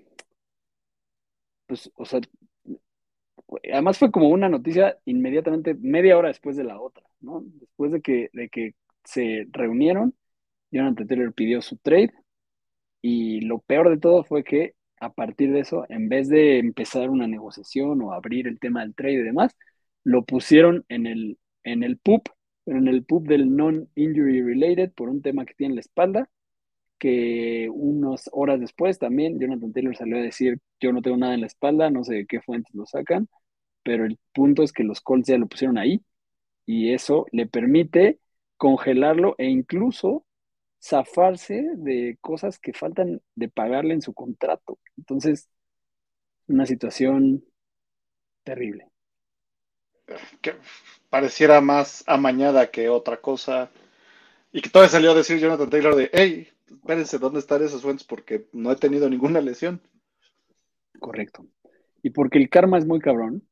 pues, 1.68 1.92
o 1.96 2.06
sea, 2.06 2.22
además 3.72 3.98
fue 3.98 4.12
como 4.12 4.30
una 4.30 4.50
noticia 4.50 4.98
inmediatamente, 5.06 5.76
media 5.76 6.18
hora 6.18 6.30
después 6.30 6.56
de 6.56 6.64
la 6.64 6.80
otra, 6.80 7.04
¿no? 7.20 7.44
Después 7.46 7.92
de 7.92 8.02
que, 8.02 8.30
de 8.34 8.50
que 8.50 8.76
se 9.06 9.48
reunieron, 9.52 10.16
Jonathan 10.72 11.08
Taylor 11.08 11.34
pidió 11.34 11.62
su 11.62 11.78
trade 11.78 12.12
Y 13.02 13.42
lo 13.42 13.60
peor 13.60 13.90
de 13.90 13.98
todo 14.00 14.24
fue 14.24 14.44
que 14.44 14.74
a 15.00 15.14
partir 15.14 15.52
de 15.52 15.60
eso, 15.62 15.86
en 15.90 16.10
vez 16.10 16.30
de 16.30 16.58
empezar 16.60 17.10
una 17.10 17.28
negociación 17.28 18.02
o 18.02 18.14
abrir 18.14 18.48
el 18.48 18.60
tema 18.60 18.82
del 18.82 18.96
trade 18.96 19.14
y 19.16 19.24
demás, 19.24 19.56
lo 20.04 20.24
pusieron 20.26 20.86
en 20.90 21.06
el, 21.08 21.38
en 21.64 21.84
el 21.84 21.98
PUP, 21.98 22.30
pero 22.64 22.80
en 22.80 22.88
el 22.88 23.04
PUP 23.06 23.28
del 23.28 23.56
non-injury 23.56 24.42
related 24.42 24.92
por 24.94 25.10
un 25.10 25.22
tema 25.22 25.46
que 25.46 25.54
tiene 25.56 25.74
en 25.74 25.76
la 25.76 25.82
espalda, 25.82 26.30
que 27.00 27.70
unas 27.74 28.30
horas 28.34 28.60
después 28.60 29.00
también 29.00 29.40
Jonathan 29.40 29.74
Taylor 29.74 29.96
salió 29.96 30.18
a 30.18 30.22
decir, 30.22 30.60
yo 30.80 30.94
no 30.94 31.02
tengo 31.02 31.18
nada 31.18 31.34
en 31.36 31.42
la 31.42 31.48
espalda, 31.48 31.90
no 31.90 32.04
sé 32.04 32.26
qué 32.28 32.42
fuentes 32.42 32.74
lo 32.76 32.86
sacan, 32.86 33.28
pero 33.84 34.06
el 34.06 34.20
punto 34.34 34.64
es 34.64 34.74
que 34.74 34.84
los 34.84 35.02
Colts 35.02 35.28
ya 35.30 35.38
lo 35.38 35.48
pusieron 35.48 35.78
ahí 35.78 36.04
y 36.66 36.94
eso 36.94 37.26
le 37.32 37.48
permite 37.48 38.20
congelarlo 38.58 39.36
e 39.38 39.46
incluso 39.46 40.26
zafarse 40.82 41.64
de 41.76 42.18
cosas 42.22 42.60
que 42.60 42.74
faltan 42.74 43.22
de 43.36 43.50
pagarle 43.50 43.94
en 43.94 44.02
su 44.02 44.14
contrato. 44.14 44.80
Entonces, 44.98 45.50
una 46.48 46.66
situación 46.66 47.44
terrible. 48.44 48.88
Que 50.42 50.56
pareciera 51.10 51.62
más 51.62 52.04
amañada 52.08 52.70
que 52.70 52.90
otra 52.90 53.18
cosa. 53.18 53.72
Y 54.52 54.62
que 54.62 54.70
todavía 54.70 54.92
salió 54.92 55.12
a 55.12 55.16
decir 55.16 55.40
Jonathan 55.40 55.70
Taylor 55.70 55.96
de, 55.96 56.10
hey, 56.14 56.48
espérense, 56.68 57.18
¿dónde 57.18 57.40
están 57.40 57.64
esas 57.64 57.82
fuentes? 57.82 58.06
Porque 58.06 58.48
no 58.54 58.72
he 58.72 58.76
tenido 58.76 59.10
ninguna 59.10 59.42
lesión. 59.42 59.82
Correcto. 61.00 61.46
Y 62.04 62.12
porque 62.12 62.38
el 62.38 62.50
karma 62.50 62.78
es 62.78 62.86
muy 62.86 63.00
cabrón, 63.00 63.48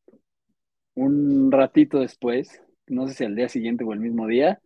un 0.95 1.51
ratito 1.51 1.99
después, 1.99 2.61
no 2.87 3.07
sé 3.07 3.15
si 3.15 3.23
al 3.25 3.35
día 3.35 3.49
siguiente 3.49 3.83
o 3.83 3.93
el 3.93 3.99
mismo 3.99 4.27
día, 4.27 4.61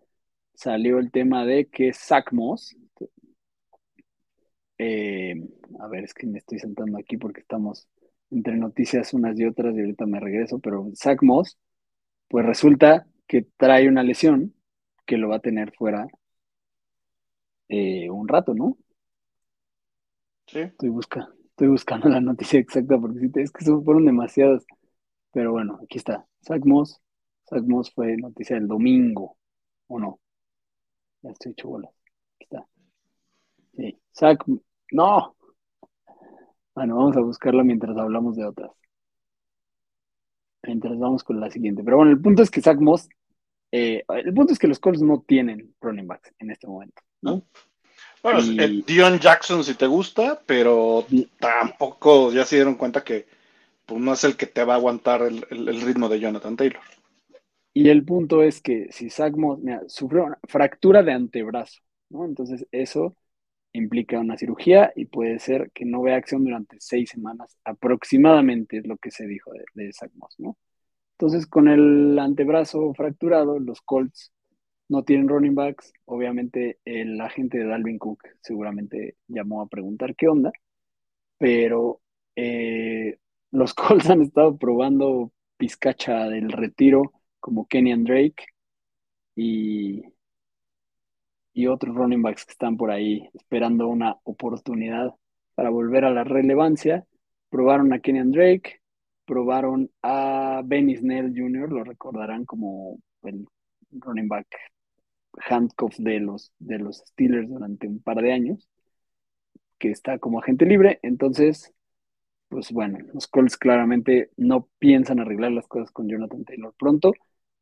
salió 0.57 0.97
el 0.97 1.11
tema 1.11 1.45
de 1.45 1.67
que 1.67 1.93
Zach 1.93 2.33
Moss, 2.33 2.75
eh, 4.79 5.35
a 5.79 5.87
ver, 5.87 6.03
es 6.03 6.15
que 6.15 6.25
me 6.25 6.39
estoy 6.39 6.57
sentando 6.57 6.97
aquí 6.97 7.15
porque 7.15 7.41
estamos 7.41 7.87
entre 8.31 8.57
noticias 8.57 9.13
unas 9.13 9.39
y 9.39 9.45
otras 9.45 9.75
y 9.75 9.81
ahorita 9.81 10.07
me 10.07 10.19
regreso, 10.19 10.59
pero 10.59 10.89
Zach 10.95 11.21
Moss, 11.21 11.59
pues 12.27 12.43
resulta 12.43 13.05
que 13.27 13.45
trae 13.55 13.87
una 13.87 14.01
lesión 14.01 14.55
que 15.05 15.17
lo 15.17 15.29
va 15.29 15.37
a 15.37 15.41
tener 15.41 15.73
fuera 15.75 16.07
eh, 17.69 18.09
un 18.09 18.27
rato, 18.27 18.55
¿no? 18.55 18.77
Sí. 20.47 20.59
Estoy, 20.61 20.89
busca, 20.89 21.29
estoy 21.49 21.67
buscando 21.67 22.09
la 22.09 22.19
noticia 22.19 22.59
exacta 22.59 22.97
porque 22.99 23.29
es 23.35 23.51
que 23.51 23.65
fueron 23.65 24.05
demasiadas. 24.05 24.65
Pero 25.31 25.51
bueno, 25.51 25.79
aquí 25.83 25.99
está. 25.99 26.25
Zach 26.43 26.65
Moss. 26.65 26.99
Zach 27.47 27.63
Moss 27.63 27.91
fue 27.93 28.17
noticia 28.17 28.55
del 28.55 28.67
domingo, 28.67 29.37
¿o 29.87 29.99
no? 29.99 30.19
Ya 31.21 31.31
estoy 31.31 31.55
bolas. 31.63 31.91
Aquí 32.35 32.43
está. 32.49 32.65
Sí. 33.75 33.97
Zach. 34.15 34.43
¡No! 34.91 35.35
Bueno, 36.75 36.95
vamos 36.95 37.17
a 37.17 37.21
buscarla 37.21 37.63
mientras 37.63 37.97
hablamos 37.97 38.35
de 38.35 38.45
otras. 38.45 38.71
Mientras 40.63 40.97
vamos 40.99 41.23
con 41.23 41.39
la 41.39 41.49
siguiente. 41.49 41.83
Pero 41.83 41.97
bueno, 41.97 42.11
el 42.11 42.21
punto 42.21 42.43
es 42.43 42.51
que 42.51 42.61
Zach 42.61 42.79
Moss. 42.79 43.07
Eh, 43.71 44.03
el 44.07 44.33
punto 44.33 44.53
es 44.53 44.59
que 44.59 44.67
los 44.67 44.79
Colts 44.79 45.01
no 45.01 45.23
tienen 45.27 45.75
running 45.81 46.07
backs 46.07 46.31
en 46.39 46.51
este 46.51 46.67
momento, 46.67 47.01
¿no? 47.21 47.43
Bueno, 48.23 48.39
Y- 48.41 48.59
el 48.59 48.83
Dion 48.83 49.19
Jackson 49.19 49.63
si 49.63 49.75
te 49.75 49.87
gusta, 49.87 50.41
pero 50.45 51.05
tampoco 51.39 52.31
ya 52.31 52.45
se 52.45 52.55
dieron 52.55 52.75
cuenta 52.75 53.03
que 53.03 53.27
pues, 53.85 53.99
no 54.01 54.13
es 54.13 54.23
el 54.23 54.37
que 54.37 54.45
te 54.47 54.63
va 54.63 54.73
a 54.73 54.77
aguantar 54.77 55.21
el, 55.21 55.45
el- 55.49 55.67
el 55.67 55.81
ritmo 55.81 56.07
de 56.09 56.19
Jonathan 56.19 56.55
Taylor. 56.55 56.81
Y 57.77 57.89
el 57.89 58.03
punto 58.03 58.41
es 58.41 58.59
que 58.59 58.91
si 58.91 59.11
Zach 59.11 59.35
Moss, 59.35 59.59
sufrió 59.87 60.25
una 60.25 60.39
fractura 60.47 61.03
de 61.03 61.11
antebrazo, 61.11 61.79
¿no? 62.09 62.25
Entonces 62.25 62.65
eso 62.71 63.15
implica 63.71 64.19
una 64.19 64.35
cirugía 64.35 64.91
y 64.95 65.05
puede 65.05 65.37
ser 65.37 65.69
que 65.75 65.85
no 65.85 66.01
vea 66.01 66.15
acción 66.15 66.43
durante 66.43 66.77
seis 66.79 67.11
semanas 67.11 67.55
aproximadamente, 67.63 68.79
es 68.79 68.87
lo 68.87 68.97
que 68.97 69.11
se 69.11 69.27
dijo 69.27 69.51
de, 69.53 69.63
de 69.75 69.91
Moss, 70.15 70.35
¿no? 70.39 70.57
Entonces 71.19 71.45
con 71.45 71.67
el 71.67 72.17
antebrazo 72.17 72.95
fracturado, 72.95 73.59
los 73.59 73.81
Colts 73.81 74.33
no 74.89 75.03
tienen 75.03 75.29
running 75.29 75.53
backs. 75.53 75.93
Obviamente 76.05 76.79
el 76.83 77.21
agente 77.21 77.59
de 77.59 77.65
Dalvin 77.65 77.99
Cook 77.99 78.23
seguramente 78.41 79.17
llamó 79.27 79.61
a 79.61 79.67
preguntar 79.69 80.15
qué 80.15 80.27
onda, 80.29 80.51
pero 81.37 82.01
eh, 82.35 83.19
los 83.51 83.73
Colts 83.75 84.09
han 84.09 84.23
estado 84.23 84.57
probando 84.57 85.31
pizcacha 85.57 86.27
del 86.29 86.51
retiro 86.51 87.13
como 87.47 87.65
Kenyan 87.65 88.03
Drake 88.03 88.43
y, 89.33 90.03
y 91.53 91.67
otros 91.67 91.95
running 91.95 92.21
backs 92.21 92.43
que 92.43 92.51
están 92.51 92.75
por 92.75 92.91
ahí 92.91 93.29
esperando 93.35 93.87
una 93.87 94.17
oportunidad 94.23 95.15
para 95.55 95.69
volver 95.69 96.03
a 96.03 96.11
la 96.11 96.25
relevancia. 96.25 97.05
Probaron 97.49 97.93
a 97.93 97.99
Kenyan 97.99 98.31
Drake, 98.31 98.81
probaron 99.23 99.89
a 100.01 100.61
Benny 100.65 100.97
Snell 100.97 101.33
Jr., 101.33 101.71
lo 101.71 101.85
recordarán 101.85 102.43
como 102.43 102.99
el 103.23 103.47
running 103.91 104.27
back 104.27 104.47
handcuff 105.49 105.95
de 105.99 106.19
los, 106.19 106.51
de 106.59 106.79
los 106.79 106.97
Steelers 106.97 107.47
durante 107.47 107.87
un 107.87 108.01
par 108.01 108.21
de 108.21 108.33
años, 108.33 108.67
que 109.77 109.91
está 109.91 110.19
como 110.19 110.39
agente 110.39 110.65
libre. 110.65 110.99
Entonces, 111.01 111.73
pues 112.49 112.73
bueno, 112.73 112.97
los 113.13 113.25
Colts 113.27 113.55
claramente 113.55 114.31
no 114.35 114.67
piensan 114.79 115.21
arreglar 115.21 115.53
las 115.53 115.67
cosas 115.67 115.91
con 115.91 116.09
Jonathan 116.09 116.43
Taylor 116.43 116.73
pronto, 116.77 117.13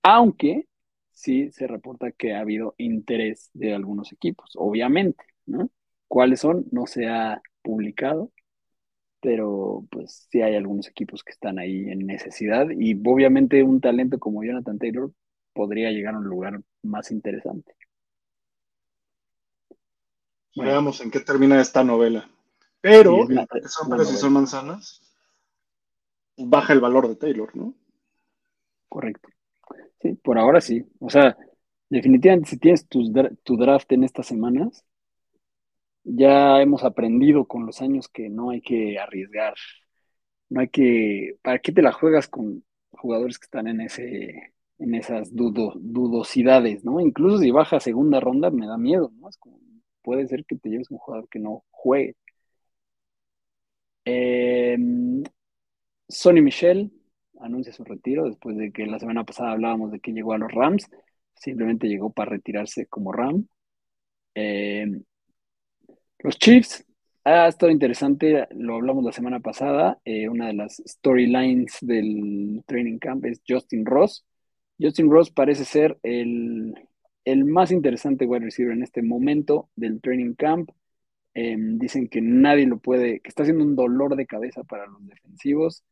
aunque 0.06 0.68
sí 1.12 1.52
se 1.52 1.66
reporta 1.66 2.12
que 2.12 2.36
ha 2.36 2.42
habido 2.42 2.76
interés 2.78 3.50
de 3.54 3.74
algunos 3.74 4.14
equipos, 4.14 4.52
obviamente, 4.54 5.26
¿no? 5.48 5.72
¿Cuáles 6.08 6.42
son? 6.42 6.68
No 6.72 6.86
se 6.86 7.08
ha 7.08 7.42
publicado, 7.64 8.32
pero 9.20 9.84
pues 9.90 10.28
sí 10.30 10.44
hay 10.44 10.56
algunos 10.56 10.88
equipos 10.88 11.24
que 11.24 11.32
están 11.32 11.58
ahí 11.58 11.90
en 11.90 12.06
necesidad 12.06 12.68
y 12.70 12.94
obviamente 13.04 13.64
un 13.64 13.82
talento 13.82 14.20
como 14.20 14.44
Jonathan 14.44 14.78
Taylor 14.78 15.12
podría 15.54 15.90
llegar 15.90 16.14
a 16.14 16.20
un 16.20 16.26
lugar 16.26 16.62
más 16.84 17.10
interesante. 17.10 17.74
Bueno. 20.56 20.72
Veamos 20.72 21.02
en 21.02 21.10
qué 21.10 21.22
termina 21.22 21.60
esta 21.60 21.84
novela. 21.84 22.30
Pero, 22.80 23.26
Sí, 23.28 23.36
son 23.66 24.00
y 24.00 24.06
son 24.06 24.34
manzanas, 24.34 25.02
baja 26.38 26.74
el 26.74 26.80
valor 26.80 27.08
de 27.08 27.16
Taylor, 27.16 27.56
¿no? 27.56 27.74
Correcto. 28.88 29.30
Sí, 30.06 30.14
por 30.24 30.38
ahora 30.38 30.62
sí. 30.62 30.86
O 31.00 31.10
sea, 31.10 31.36
definitivamente 31.90 32.50
si 32.50 32.58
tienes 32.58 32.88
tu 32.88 33.58
draft 33.58 33.92
en 33.92 34.04
estas 34.04 34.28
semanas, 34.28 34.86
ya 36.04 36.62
hemos 36.62 36.84
aprendido 36.84 37.46
con 37.46 37.66
los 37.66 37.82
años 37.82 38.08
que 38.10 38.30
no 38.30 38.52
hay 38.52 38.62
que 38.62 39.00
arriesgar. 39.00 39.56
No 40.50 40.62
hay 40.62 40.70
que, 40.70 41.38
¿para 41.44 41.60
qué 41.60 41.72
te 41.72 41.82
la 41.82 41.92
juegas 41.94 42.28
con 42.28 42.64
jugadores 42.92 43.40
que 43.40 43.46
están 43.46 43.68
en 43.68 43.82
ese, 43.82 44.54
en 44.80 44.96
esas 44.96 45.34
dudo- 45.36 45.74
dudosidades, 45.78 46.86
¿no? 46.86 47.00
Incluso 47.02 47.40
si 47.40 47.52
baja 47.52 47.80
segunda 47.80 48.20
ronda 48.20 48.52
me 48.52 48.68
da 48.68 48.78
miedo, 48.78 49.12
¿no? 49.20 49.30
Es 49.30 49.38
como, 49.38 49.60
puede 50.04 50.28
ser 50.28 50.46
que 50.46 50.58
te 50.58 50.70
lleves 50.70 50.92
un 50.92 51.00
jugador 51.00 51.30
que 51.30 51.40
no 51.40 51.64
juegue. 51.72 52.16
Eh, 54.06 54.78
Sonny 56.10 56.42
Michel 56.42 56.92
anuncia 57.42 57.74
su 57.74 57.84
retiro 57.84 58.26
después 58.26 58.58
de 58.58 58.72
que 58.72 58.86
la 58.86 59.00
semana 59.00 59.24
pasada 59.24 59.52
hablábamos 59.52 59.92
de 59.92 60.00
que 60.00 60.12
llegó 60.12 60.34
a 60.34 60.38
los 60.38 60.52
Rams. 60.52 60.88
Simplemente 61.36 61.88
llegó 61.88 62.12
para 62.12 62.32
retirarse 62.32 62.86
como 62.88 63.12
Ram. 63.12 63.48
Eh, 64.36 64.86
los 66.20 66.38
Chiefs, 66.40 66.86
ha 67.24 67.48
estado 67.48 67.72
interesante, 67.72 68.48
lo 68.52 68.76
hablamos 68.76 69.04
la 69.04 69.12
semana 69.12 69.40
pasada. 69.40 70.00
eh, 70.06 70.30
una 70.30 70.48
de 70.48 70.54
las 70.54 70.82
storylines 70.88 71.78
del 71.82 72.64
training 72.68 73.00
camp 73.00 73.26
es 73.26 73.42
Justin 73.48 73.86
Ross. 73.86 74.26
Justin 74.80 75.10
Ross 75.10 75.32
parece 75.32 75.66
ser 75.66 75.98
el, 76.04 76.76
el 77.26 77.46
más 77.46 77.72
interesante 77.72 78.26
wide 78.26 78.46
receiver 78.46 78.74
en 78.74 78.84
este 78.84 79.02
momento 79.02 79.70
del 79.76 80.02
training 80.02 80.36
camp. 80.36 80.70
Eh, 81.34 81.56
dicen 81.58 82.08
que 82.08 82.22
nadie 82.22 82.66
lo 82.68 82.80
puede, 82.80 83.20
que 83.22 83.30
está 83.30 83.44
haciendo 83.44 83.64
un 83.64 83.76
dolor 83.76 84.16
de 84.16 84.26
cabeza 84.28 84.64
para 84.64 84.86
los 84.88 85.06
defensivos. 85.08 85.84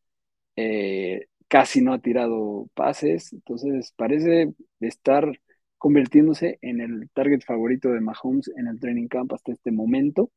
Eh, 0.56 1.28
casi 1.54 1.82
no 1.82 1.94
ha 1.94 2.00
tirado 2.00 2.68
pases, 2.74 3.32
entonces 3.32 3.94
parece 3.96 4.56
estar 4.80 5.40
convirtiéndose 5.78 6.58
en 6.64 6.82
el 6.82 7.12
target 7.14 7.42
favorito 7.46 7.90
de 7.90 8.02
Mahomes 8.02 8.50
en 8.58 8.66
el 8.66 8.80
training 8.80 9.08
camp 9.08 9.34
hasta 9.34 9.52
este 9.52 9.72
momento, 9.72 10.32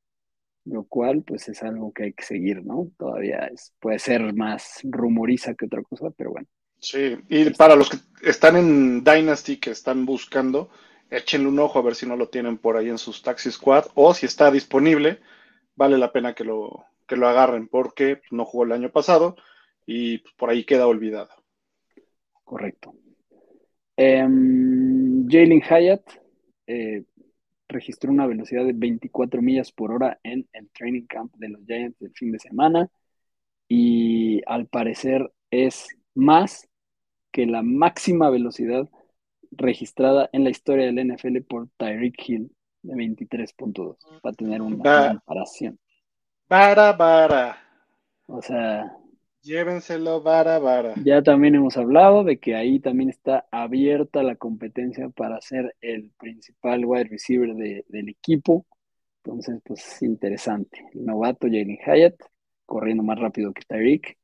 lo 0.66 0.85
cual 0.85 1.23
pues 1.26 1.49
es 1.49 1.62
algo 1.62 1.90
que 1.94 2.02
hay 2.02 2.12
que 2.12 2.23
seguir, 2.23 2.66
¿no? 2.66 2.90
Todavía 2.99 3.50
puede 3.80 3.99
ser 3.99 4.35
más 4.35 4.80
rumoriza 4.82 5.54
que 5.54 5.64
otra 5.64 5.82
cosa, 5.85 6.11
pero 6.14 6.32
bueno. 6.32 6.49
Sí, 6.80 7.16
y 7.30 7.49
para 7.49 7.76
los 7.76 7.88
que 7.88 7.96
están 8.20 8.56
en 8.56 9.02
Dynasty, 9.02 9.56
que 9.56 9.70
están 9.70 10.04
buscando, 10.04 10.68
échenle 11.08 11.49
un 11.49 11.58
ojo 11.61 11.78
a 11.78 11.82
ver 11.82 11.94
si 11.94 12.04
no 12.04 12.16
lo 12.16 12.28
tienen 12.28 12.58
por 12.58 12.76
ahí 12.76 12.90
en 12.90 12.99
sus 12.99 13.23
Taxi 13.23 13.50
Squad, 13.50 13.87
o 13.94 14.12
si 14.12 14.26
está 14.26 14.50
disponible, 14.50 15.20
vale 15.76 15.96
la 15.96 16.12
pena 16.12 16.35
que 16.35 16.44
lo, 16.44 16.85
que 17.08 17.16
lo 17.16 17.26
agarren, 17.26 17.68
porque 17.68 18.20
no 18.30 18.44
jugó 18.44 18.64
el 18.64 18.73
año 18.73 18.92
pasado 18.92 19.37
y 19.87 20.19
por 20.37 20.50
ahí 20.50 20.64
queda 20.64 20.87
olvidado. 20.87 21.31
Correcto. 22.45 22.95
Em, 23.97 25.26
Jalen 25.28 25.62
Hyatt, 25.62 26.02
eh, 26.66 27.05
registró 27.69 28.11
una 28.11 28.26
velocidad 28.26 28.64
de 28.64 28.73
24 28.73 29.43
millas 29.43 29.73
por 29.73 29.93
hora 29.93 30.19
en 30.23 30.47
el 30.52 30.69
training 30.71 31.07
camp 31.07 31.35
de 31.37 31.49
los 31.49 31.64
Giants 31.66 31.99
del 31.99 32.12
fin 32.12 32.33
de 32.33 32.38
semana 32.38 32.88
y 33.69 34.43
al 34.47 34.66
parecer 34.66 35.33
es 35.50 35.88
más 36.14 36.69
que 37.33 37.47
la 37.47 37.62
máxima 37.62 38.31
velocidad 38.31 38.88
registrada 39.50 40.28
en 40.33 40.45
la 40.45 40.50
historia 40.50 40.87
del 40.87 40.99
NFL 40.99 41.43
por 41.49 41.69
Tyreek 41.76 42.28
Hill 42.28 42.52
de 42.83 42.95
23.2 42.95 43.97
para 44.23 44.35
tener 44.35 44.62
una 44.62 45.11
comparación. 45.11 45.78
Para, 46.47 46.97
para. 46.97 47.59
O 48.26 48.40
sea, 48.40 48.97
Llévenselo 49.46 50.20
vara 50.20 50.58
vara. 50.58 50.94
Ya 51.04 51.22
también 51.22 51.54
hemos 51.54 51.76
hablado 51.76 52.24
de 52.24 52.40
que 52.40 52.56
ahí 52.56 52.80
también 52.80 53.10
está 53.10 53.46
abierta 53.52 54.24
la 54.24 54.34
competencia 54.34 55.08
para 55.10 55.40
ser 55.40 55.76
el 55.80 56.10
principal 56.18 56.84
wide 56.84 57.04
receiver 57.04 57.54
del 57.54 58.08
equipo. 58.08 58.66
Entonces, 59.22 59.60
pues 59.64 60.02
interesante. 60.02 60.84
El 60.92 61.04
novato 61.04 61.46
Jalen 61.46 61.78
Hyatt 61.78 62.16
corriendo 62.64 63.04
más 63.04 63.20
rápido 63.20 63.52
que 63.52 63.62
Tyreek 63.68 64.18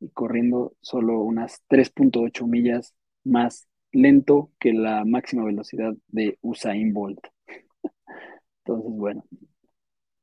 y 0.00 0.08
corriendo 0.08 0.74
solo 0.80 1.20
unas 1.20 1.62
3.8 1.68 2.48
millas 2.48 2.92
más 3.22 3.68
lento 3.92 4.50
que 4.58 4.72
la 4.72 5.04
máxima 5.04 5.44
velocidad 5.44 5.94
de 6.08 6.38
Usain 6.42 6.92
Bolt. 6.92 7.20
Entonces, 8.64 8.90
bueno. 8.90 9.24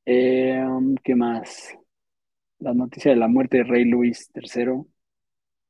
Eh, 0.06 0.66
¿Qué 1.02 1.16
más? 1.16 1.78
La 2.64 2.74
noticia 2.74 3.12
de 3.12 3.18
la 3.18 3.28
muerte 3.28 3.58
de 3.58 3.64
Rey 3.66 3.84
Luis 3.84 4.32
III 4.34 4.84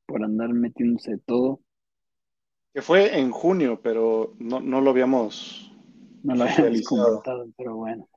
por 0.06 0.22
andar 0.22 0.50
metiéndose 0.50 1.18
todo. 1.18 1.60
Que 2.72 2.82
fue 2.82 3.18
en 3.18 3.32
junio, 3.32 3.80
pero 3.82 4.34
no, 4.38 4.60
lo 4.60 4.90
habíamos 4.90 5.72
no 6.22 6.34
lo 6.34 6.44
habíamos 6.44 6.82
comentado, 6.82 7.48
pero 7.56 7.76
bueno. 7.76 8.08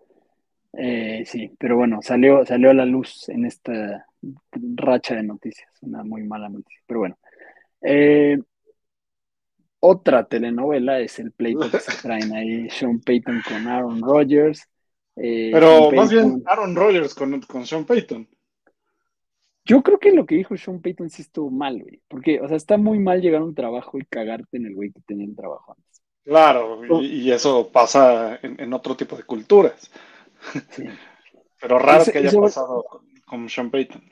Eh, 0.74 1.24
sí, 1.26 1.52
pero 1.58 1.76
bueno, 1.76 2.02
salió, 2.02 2.46
salió 2.46 2.70
a 2.70 2.76
la 2.76 2.86
luz 2.86 3.28
en 3.30 3.46
esta 3.46 4.06
racha 4.52 5.16
de 5.16 5.24
noticias, 5.24 5.70
una 5.82 6.04
muy 6.04 6.24
mala 6.24 6.48
noticia. 6.50 6.82
Pero 6.86 7.00
bueno. 7.00 7.18
Eh, 7.82 8.40
otra 9.80 10.28
telenovela 10.28 11.00
es 11.00 11.18
el 11.20 11.32
pleito 11.32 11.70
que 11.72 11.80
se 11.80 11.92
traen 12.02 12.34
ahí 12.34 12.70
Sean 12.70 13.00
Payton 13.00 13.42
con 13.48 13.68
Aaron 13.68 14.02
Rodgers. 14.02 14.68
Eh, 15.16 15.50
pero 15.52 15.92
más 15.92 16.12
bien 16.12 16.44
Aaron 16.46 16.76
Rodgers 16.76 17.16
con, 17.16 17.42
con 17.42 17.66
Sean 17.66 17.86
Payton. 17.86 18.28
Yo 19.68 19.84
creo 19.84 20.00
que 20.00 20.12
lo 20.12 20.26
que 20.26 20.36
dijo 20.36 20.56
Sean 20.56 20.82
Payton 20.82 21.10
sí 21.10 21.22
estuvo 21.22 21.52
mal, 21.52 21.82
güey. 21.82 22.02
Porque, 22.08 22.40
o 22.40 22.48
sea, 22.48 22.56
está 22.56 22.78
muy 22.78 23.00
mal 23.00 23.22
llegar 23.22 23.42
a 23.42 23.46
un 23.46 23.54
trabajo 23.54 23.98
y 24.00 24.06
cagarte 24.06 24.56
en 24.56 24.66
el 24.66 24.76
güey 24.76 24.92
que 24.92 25.02
tenía 25.02 25.26
el 25.26 25.36
trabajo 25.36 25.74
antes. 25.74 26.02
Claro, 26.24 27.02
y, 27.02 27.32
eso 27.32 27.70
pasa 27.70 28.40
en, 28.42 28.74
otro 28.74 28.96
tipo 28.96 29.16
de 29.16 29.24
culturas. 29.24 29.92
Sí. 30.72 30.84
Pero 31.60 31.80
raro 31.80 32.06
que 32.06 32.20
haya 32.20 32.32
pasado 32.40 32.86
con, 33.26 33.50
Sean 33.50 33.72
Payton. 33.72 34.04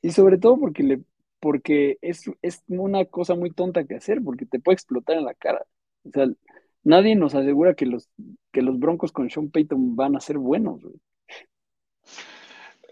Y 0.00 0.10
sobre 0.10 0.38
todo 0.38 0.58
porque 0.58 0.82
le 0.82 1.02
porque 1.40 1.98
es, 2.00 2.24
es 2.42 2.62
una 2.68 3.04
cosa 3.04 3.34
muy 3.34 3.50
tonta 3.50 3.84
que 3.84 3.94
hacer, 3.94 4.22
porque 4.24 4.46
te 4.46 4.58
puede 4.58 4.74
explotar 4.74 5.18
en 5.18 5.24
la 5.24 5.34
cara. 5.34 5.64
O 6.04 6.10
sea, 6.10 6.26
nadie 6.82 7.14
nos 7.14 7.34
asegura 7.34 7.74
que 7.74 7.86
los, 7.86 8.08
que 8.50 8.62
los 8.62 8.78
Broncos 8.78 9.12
con 9.12 9.30
Sean 9.30 9.50
Payton 9.50 9.94
van 9.94 10.16
a 10.16 10.20
ser 10.20 10.38
buenos, 10.38 10.82
güey. 10.82 10.96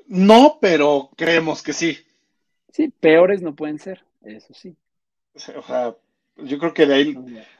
No, 0.06 0.58
pero 0.60 1.10
creemos 1.16 1.62
que 1.62 1.72
sí. 1.72 1.98
Sí, 2.70 2.88
peores 2.88 3.42
no 3.42 3.54
pueden 3.54 3.78
ser, 3.78 4.04
eso 4.22 4.54
sí. 4.54 4.76
O 5.34 5.38
sea, 5.62 5.96
yo 6.36 6.58
creo 6.58 6.74
que 6.74 6.86
de 6.86 6.94
ahí 6.94 7.16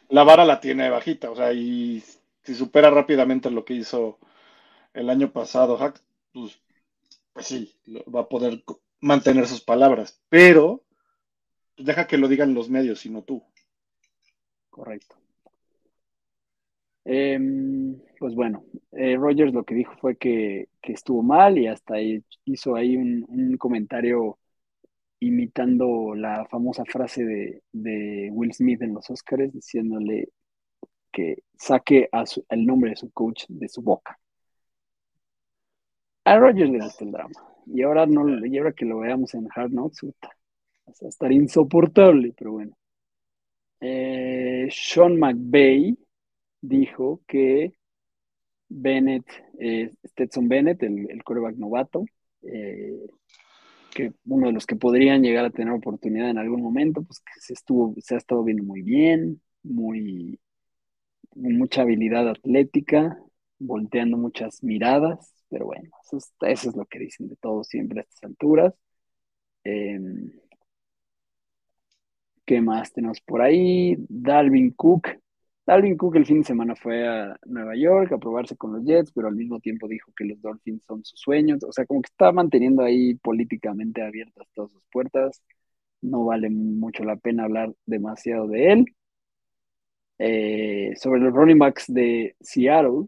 la 0.09 0.25
vara 0.25 0.45
la 0.45 0.61
tiene 0.61 0.91
bajita, 0.91 1.31
o 1.31 1.37
sea, 1.37 1.53
y 1.53 2.03
si 2.43 2.55
supera 2.55 2.91
rápidamente 2.91 3.51
lo 3.51 3.65
que 3.65 3.75
hizo 3.75 4.19
el 4.95 5.11
año 5.11 5.33
pasado, 5.33 5.77
Hack, 5.77 6.01
pues, 6.33 6.59
pues 7.33 7.47
sí, 7.47 7.75
va 8.15 8.21
a 8.21 8.29
poder 8.29 8.63
mantener 9.01 9.47
sus 9.47 9.61
palabras, 9.61 10.21
pero 10.29 10.83
deja 11.77 12.07
que 12.07 12.19
lo 12.19 12.29
digan 12.29 12.55
los 12.55 12.69
medios 12.69 13.05
y 13.07 13.11
no 13.11 13.23
tú. 13.23 13.43
Correcto. 14.71 15.17
Em, 17.09 18.01
pues 18.19 18.35
bueno, 18.35 18.65
eh, 18.91 19.17
Rogers 19.17 19.53
lo 19.55 19.65
que 19.65 19.77
dijo 19.77 19.95
fue 20.01 20.17
que, 20.17 20.69
estuvo 20.83 21.23
mal 21.23 21.59
y 21.59 21.67
hasta 21.69 21.97
hizo 22.45 22.75
ahí 22.77 22.97
un, 22.97 23.57
comentario 23.59 24.39
imitando 25.21 26.15
la 26.15 26.47
famosa 26.47 26.85
frase 26.85 27.25
de, 27.73 28.31
Will 28.33 28.53
Smith 28.53 28.83
en 28.83 28.95
los 28.95 29.09
Oscars, 29.11 29.53
diciéndole 29.53 30.31
que 31.13 31.45
saque 31.57 32.09
el 32.49 32.67
nombre 32.67 32.91
de 32.91 32.97
su 32.97 33.11
coach 33.13 33.45
de 33.49 33.69
su 33.69 33.83
boca. 33.83 34.19
A 36.25 36.39
Rogers 36.39 36.71
le 36.71 36.79
gusta 36.81 37.05
el 37.05 37.13
drama. 37.13 37.35
Y 37.67 37.83
ahora, 37.83 38.07
no, 38.07 38.29
y 38.45 38.75
que 38.75 38.85
lo 38.85 38.99
veamos 38.99 39.35
en 39.35 39.49
Hard 39.55 39.71
Knocks, 39.71 40.05
va 40.05 40.11
a 40.87 41.09
estar 41.09 41.33
insoportable, 41.33 42.35
pero 42.37 42.53
bueno. 42.53 42.77
Eh, 43.81 44.69
Sean 44.71 45.19
McVay 45.19 45.97
dijo 46.61 47.21
que 47.27 47.75
Bennett, 48.69 49.27
eh, 49.59 49.93
Stetson 50.05 50.49
Bennett, 50.49 50.83
el, 50.83 51.11
el 51.11 51.25
coreback 51.25 51.57
novato, 51.57 52.05
eh, 52.43 52.99
que 53.95 54.13
uno 54.27 54.49
de 54.49 54.53
los 54.53 54.67
que 54.67 54.77
podrían 54.77 55.23
llegar 55.23 55.45
a 55.47 55.51
tener 55.51 55.73
oportunidad 55.73 56.31
en 56.31 56.39
algún 56.39 56.63
momento, 56.63 57.03
pues 57.03 57.21
que 57.21 57.41
se 57.41 57.55
estuvo, 57.55 57.95
se 57.99 58.15
ha 58.15 58.19
estado 58.19 58.45
viendo 58.45 58.65
muy 58.65 58.83
bien, 58.83 59.41
muy 59.63 60.39
mucha 61.35 61.83
habilidad 61.83 62.29
atlética, 62.29 63.19
volteando 63.59 64.17
muchas 64.17 64.63
miradas, 64.63 65.33
pero 65.49 65.67
bueno, 65.67 65.91
eso 66.05 66.19
es, 66.41 66.77
lo 66.77 66.87
que 66.87 66.99
dicen 66.99 67.29
de 67.29 67.37
todos 67.37 67.69
siempre 67.69 68.01
a 68.01 68.03
estas 68.03 68.25
alturas. 68.25 68.75
Em, 69.65 70.33
¿Qué 72.45 72.61
más 72.61 72.93
tenemos 72.93 73.21
por 73.21 73.43
ahí? 73.43 73.97
Dalvin 74.09 74.71
Cook 74.71 75.09
Dalvin 75.67 75.97
Cook 75.97 76.17
el 76.17 76.27
fin 76.27 76.39
de 76.41 76.45
semana 76.45 76.77
fue 76.77 77.07
a 77.09 77.37
Nueva 77.45 77.75
York 77.77 78.13
a 78.13 78.19
probarse 78.19 78.57
con 78.57 78.73
los 78.73 78.85
Jets, 78.85 79.11
pero 79.13 79.27
al 79.29 79.35
mismo 79.35 79.59
tiempo 79.61 79.89
dijo 79.89 80.13
que 80.17 80.25
los 80.25 80.41
Dolphins 80.41 80.85
son 80.85 81.05
sus 81.05 81.19
sueños. 81.21 81.65
O 81.65 81.73
sea, 81.73 81.85
como 81.87 82.03
que 82.03 82.07
está 82.07 82.31
manteniendo 82.33 82.83
ahí 82.85 83.15
políticamente 83.17 84.03
abiertas 84.03 84.47
todas 84.55 84.71
sus 84.73 84.83
puertas. 84.93 85.43
No 86.03 86.25
vale 86.25 86.51
mucho 86.51 87.05
la 87.05 87.17
pena 87.17 87.45
hablar 87.45 87.75
demasiado 87.85 88.47
de 88.49 88.73
él. 88.73 88.87
Eh, 90.19 90.93
sobre 90.97 91.21
los 91.21 91.33
running 91.35 91.59
backs 91.59 91.93
de 91.93 92.37
Seattle, 92.41 93.07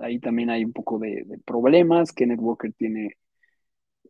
ahí 0.00 0.18
también 0.20 0.50
hay 0.50 0.64
un 0.64 0.72
poco 0.72 0.98
de, 0.98 1.24
de, 1.26 1.38
problemas. 1.38 2.12
Kenneth 2.12 2.40
Walker 2.40 2.72
tiene 2.74 3.16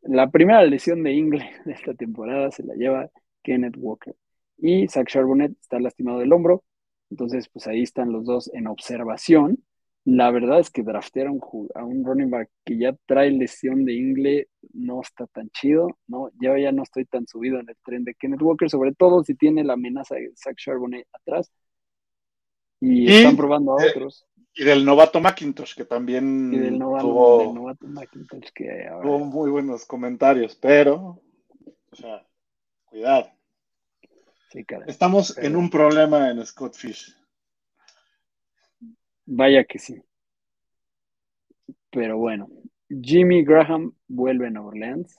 la 0.02 0.30
primera 0.30 0.62
lesión 0.64 1.02
de 1.02 1.12
Ingle 1.12 1.50
de 1.64 1.72
esta 1.72 1.94
temporada, 1.94 2.50
se 2.50 2.64
la 2.64 2.74
lleva 2.74 3.10
Kenneth 3.42 3.76
Walker. 3.78 4.14
Y 4.58 4.88
Zach 4.88 5.08
Charbonnet 5.08 5.52
está 5.60 5.80
lastimado 5.80 6.18
del 6.20 6.32
hombro 6.32 6.64
entonces, 7.10 7.48
pues 7.48 7.66
ahí 7.66 7.82
están 7.82 8.12
los 8.12 8.24
dos 8.24 8.50
en 8.52 8.66
observación. 8.66 9.62
La 10.04 10.30
verdad 10.30 10.60
es 10.60 10.70
que 10.70 10.82
draftear 10.82 11.26
a 11.26 11.84
un, 11.84 12.04
running 12.04 12.30
back 12.30 12.48
que 12.64 12.78
ya 12.78 12.94
trae 13.06 13.30
lesión 13.30 13.84
de 13.84 13.94
ingle 13.94 14.48
no 14.72 15.00
está 15.00 15.26
tan 15.26 15.50
chido, 15.50 15.98
¿no? 16.06 16.30
Yo 16.40 16.56
ya 16.56 16.70
no 16.70 16.84
estoy 16.84 17.06
tan 17.06 17.26
subido 17.26 17.58
en 17.58 17.68
el 17.68 17.76
tren 17.84 18.04
de 18.04 18.14
Kenneth 18.14 18.42
Walker, 18.42 18.70
sobre 18.70 18.94
todo 18.94 19.24
si 19.24 19.34
tiene 19.34 19.64
la 19.64 19.72
amenaza 19.72 20.14
de 20.14 20.32
Zach 20.36 20.56
Charbonnet 20.56 21.08
atrás. 21.12 21.50
Y, 22.80 23.10
están 23.10 23.36
probando 23.36 23.72
a 23.72 23.84
otros. 23.84 24.26
Y 24.54 24.64
del 24.64 24.84
novato 24.84 25.20
McIntosh, 25.20 25.74
que 25.74 25.84
también 25.84 26.52
y 26.54 26.58
del 26.58 26.78
novato, 26.78 27.08
tuvo, 27.08 27.76
McIntosh, 27.80 28.50
que 28.54 28.88
tuvo 29.02 29.18
muy 29.18 29.50
buenos 29.50 29.84
comentarios, 29.86 30.54
pero, 30.54 31.20
o 31.90 31.96
sea, 31.96 32.24
cuidado. 32.84 33.35
Estamos 34.86 35.36
en 35.36 35.54
un 35.54 35.68
problema 35.68 36.30
en 36.30 36.44
Scott 36.46 36.74
Fish. 36.74 37.14
Vaya 39.26 39.64
que 39.64 39.78
sí. 39.78 40.02
Pero 41.90 42.16
bueno, 42.16 42.48
Jimmy 42.88 43.44
Graham 43.44 43.92
vuelve 44.08 44.46
a 44.46 44.50
Nueva 44.50 44.68
Orleans, 44.68 45.14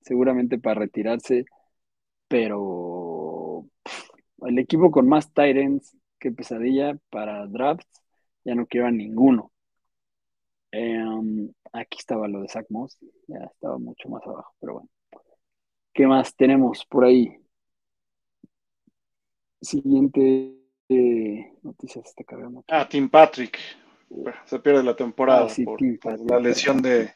seguramente 0.00 0.58
para 0.58 0.80
retirarse, 0.80 1.46
pero 2.28 3.66
el 4.42 4.58
equipo 4.58 4.90
con 4.90 5.08
más 5.08 5.32
Titans 5.32 5.96
que 6.18 6.32
pesadilla 6.32 6.98
para 7.10 7.46
drafts, 7.46 8.02
ya 8.44 8.54
no 8.54 8.66
quiero 8.66 8.88
a 8.88 8.90
ninguno. 8.90 9.52
Em, 10.70 11.50
aquí 11.72 11.98
estaba 11.98 12.28
lo 12.28 12.42
de 12.42 12.48
Zach 12.48 12.66
Moss, 12.68 12.98
ya 13.28 13.38
estaba 13.44 13.78
mucho 13.78 14.08
más 14.10 14.22
abajo, 14.26 14.54
pero 14.60 14.74
bueno. 14.74 14.90
¿Qué 15.94 16.06
más 16.06 16.36
tenemos 16.36 16.84
por 16.84 17.06
ahí? 17.06 17.45
Siguiente 19.60 20.56
eh, 20.88 21.52
noticias 21.62 22.06
está 22.06 22.24
cargando. 22.24 22.64
Ah, 22.68 22.88
Tim 22.88 23.08
Patrick. 23.08 23.58
Se 24.44 24.58
pierde 24.60 24.82
la 24.84 24.94
temporada 24.94 25.48
ah, 25.50 25.64
por, 25.64 26.30
la 26.30 26.38
lesión 26.38 26.80
de, 26.80 27.10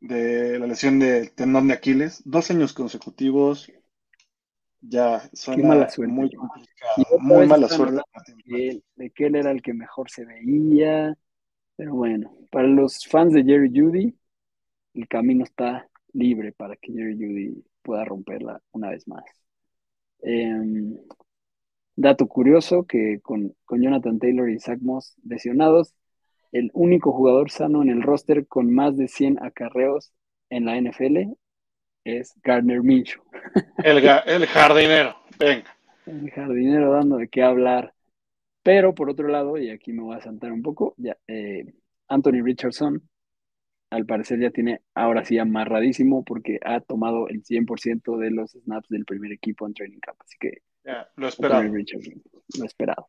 de 0.00 0.58
la 0.58 0.66
lesión 0.66 0.98
de 0.98 1.28
tendón 1.28 1.68
de 1.68 1.74
Aquiles. 1.74 2.22
Dos 2.24 2.50
años 2.50 2.74
consecutivos 2.74 3.72
Ya 4.80 5.22
suena 5.32 5.62
Qué 5.62 5.68
mala 5.68 5.88
suerte. 5.88 6.12
muy 6.12 6.34
complicado. 6.34 7.18
Muy 7.20 7.46
mala 7.46 7.68
suerte. 7.68 8.02
de 8.96 9.10
que 9.10 9.26
él 9.26 9.36
era 9.36 9.50
el 9.50 9.62
que 9.62 9.72
mejor 9.72 10.10
se 10.10 10.26
veía. 10.26 11.16
Pero 11.76 11.94
bueno, 11.94 12.36
para 12.50 12.68
los 12.68 13.06
fans 13.06 13.32
de 13.32 13.44
Jerry 13.44 13.70
Judy, 13.74 14.14
el 14.94 15.08
camino 15.08 15.44
está 15.44 15.88
libre 16.12 16.52
para 16.52 16.76
que 16.76 16.92
Jerry 16.92 17.14
Judy 17.14 17.64
pueda 17.80 18.04
romperla 18.04 18.60
una 18.72 18.90
vez 18.90 19.08
más. 19.08 19.24
Em, 20.22 20.96
dato 21.96 22.26
curioso 22.26 22.84
que 22.84 23.20
con, 23.22 23.54
con 23.64 23.82
Jonathan 23.82 24.18
Taylor 24.18 24.48
y 24.48 24.58
Zach 24.58 24.78
Moss 24.80 25.14
lesionados, 25.24 25.94
el 26.52 26.70
único 26.74 27.12
jugador 27.12 27.50
sano 27.50 27.82
en 27.82 27.90
el 27.90 28.02
roster 28.02 28.46
con 28.46 28.72
más 28.72 28.96
de 28.96 29.08
100 29.08 29.42
acarreos 29.42 30.12
en 30.50 30.66
la 30.66 30.80
NFL 30.80 31.34
es 32.04 32.34
Gardner 32.42 32.82
Minshew. 32.82 33.22
El, 33.84 33.98
el 33.98 34.46
jardinero. 34.46 35.16
Venga. 35.38 35.76
El 36.06 36.30
jardinero 36.30 36.92
dando 36.92 37.16
de 37.16 37.28
qué 37.28 37.42
hablar. 37.42 37.94
Pero 38.64 38.94
por 38.94 39.08
otro 39.08 39.28
lado, 39.28 39.56
y 39.56 39.70
aquí 39.70 39.92
me 39.92 40.02
voy 40.02 40.16
a 40.16 40.20
saltar 40.20 40.52
un 40.52 40.62
poco, 40.62 40.94
ya, 40.96 41.16
eh, 41.26 41.64
Anthony 42.08 42.42
Richardson 42.42 43.08
al 43.92 44.06
parecer 44.06 44.40
ya 44.40 44.50
tiene 44.50 44.80
ahora 44.94 45.24
sí 45.24 45.38
amarradísimo 45.38 46.24
porque 46.24 46.58
ha 46.64 46.80
tomado 46.80 47.28
el 47.28 47.44
100% 47.44 48.16
de 48.16 48.30
los 48.30 48.52
snaps 48.52 48.88
del 48.88 49.04
primer 49.04 49.32
equipo 49.32 49.66
en 49.66 49.74
Training 49.74 50.00
Camp. 50.00 50.18
Así 50.20 50.36
que 50.40 50.62
Ya, 50.82 51.08
lo 51.16 51.28
Richardson, 51.28 52.22
lo 52.58 52.64
esperado. 52.64 53.08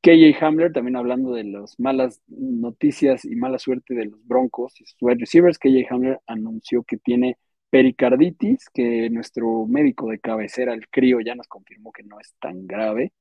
KJ 0.00 0.36
Hamler, 0.40 0.72
también 0.72 0.96
hablando 0.96 1.32
de 1.32 1.44
las 1.44 1.80
malas 1.80 2.22
noticias 2.28 3.24
y 3.24 3.34
mala 3.34 3.58
suerte 3.58 3.94
de 3.94 4.04
los 4.04 4.24
Broncos 4.26 4.80
y 4.80 4.84
sus 4.84 4.96
wide 5.00 5.18
receivers, 5.18 5.58
KJ 5.58 5.86
Hamler 5.90 6.20
anunció 6.26 6.84
que 6.84 6.98
tiene 6.98 7.36
pericarditis, 7.70 8.68
que 8.72 9.10
nuestro 9.10 9.66
médico 9.66 10.08
de 10.08 10.20
cabecera, 10.20 10.74
el 10.74 10.88
crío, 10.88 11.20
ya 11.20 11.34
nos 11.34 11.48
confirmó 11.48 11.90
que 11.90 12.04
no 12.04 12.20
es 12.20 12.32
tan 12.38 12.66
grave, 12.68 13.12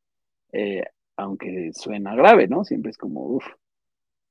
eh, 0.52 0.84
aunque 1.18 1.72
suena 1.74 2.16
grave, 2.16 2.48
¿no? 2.48 2.64
Siempre 2.64 2.92
es 2.92 2.98
como, 2.98 3.26
uff, 3.26 3.46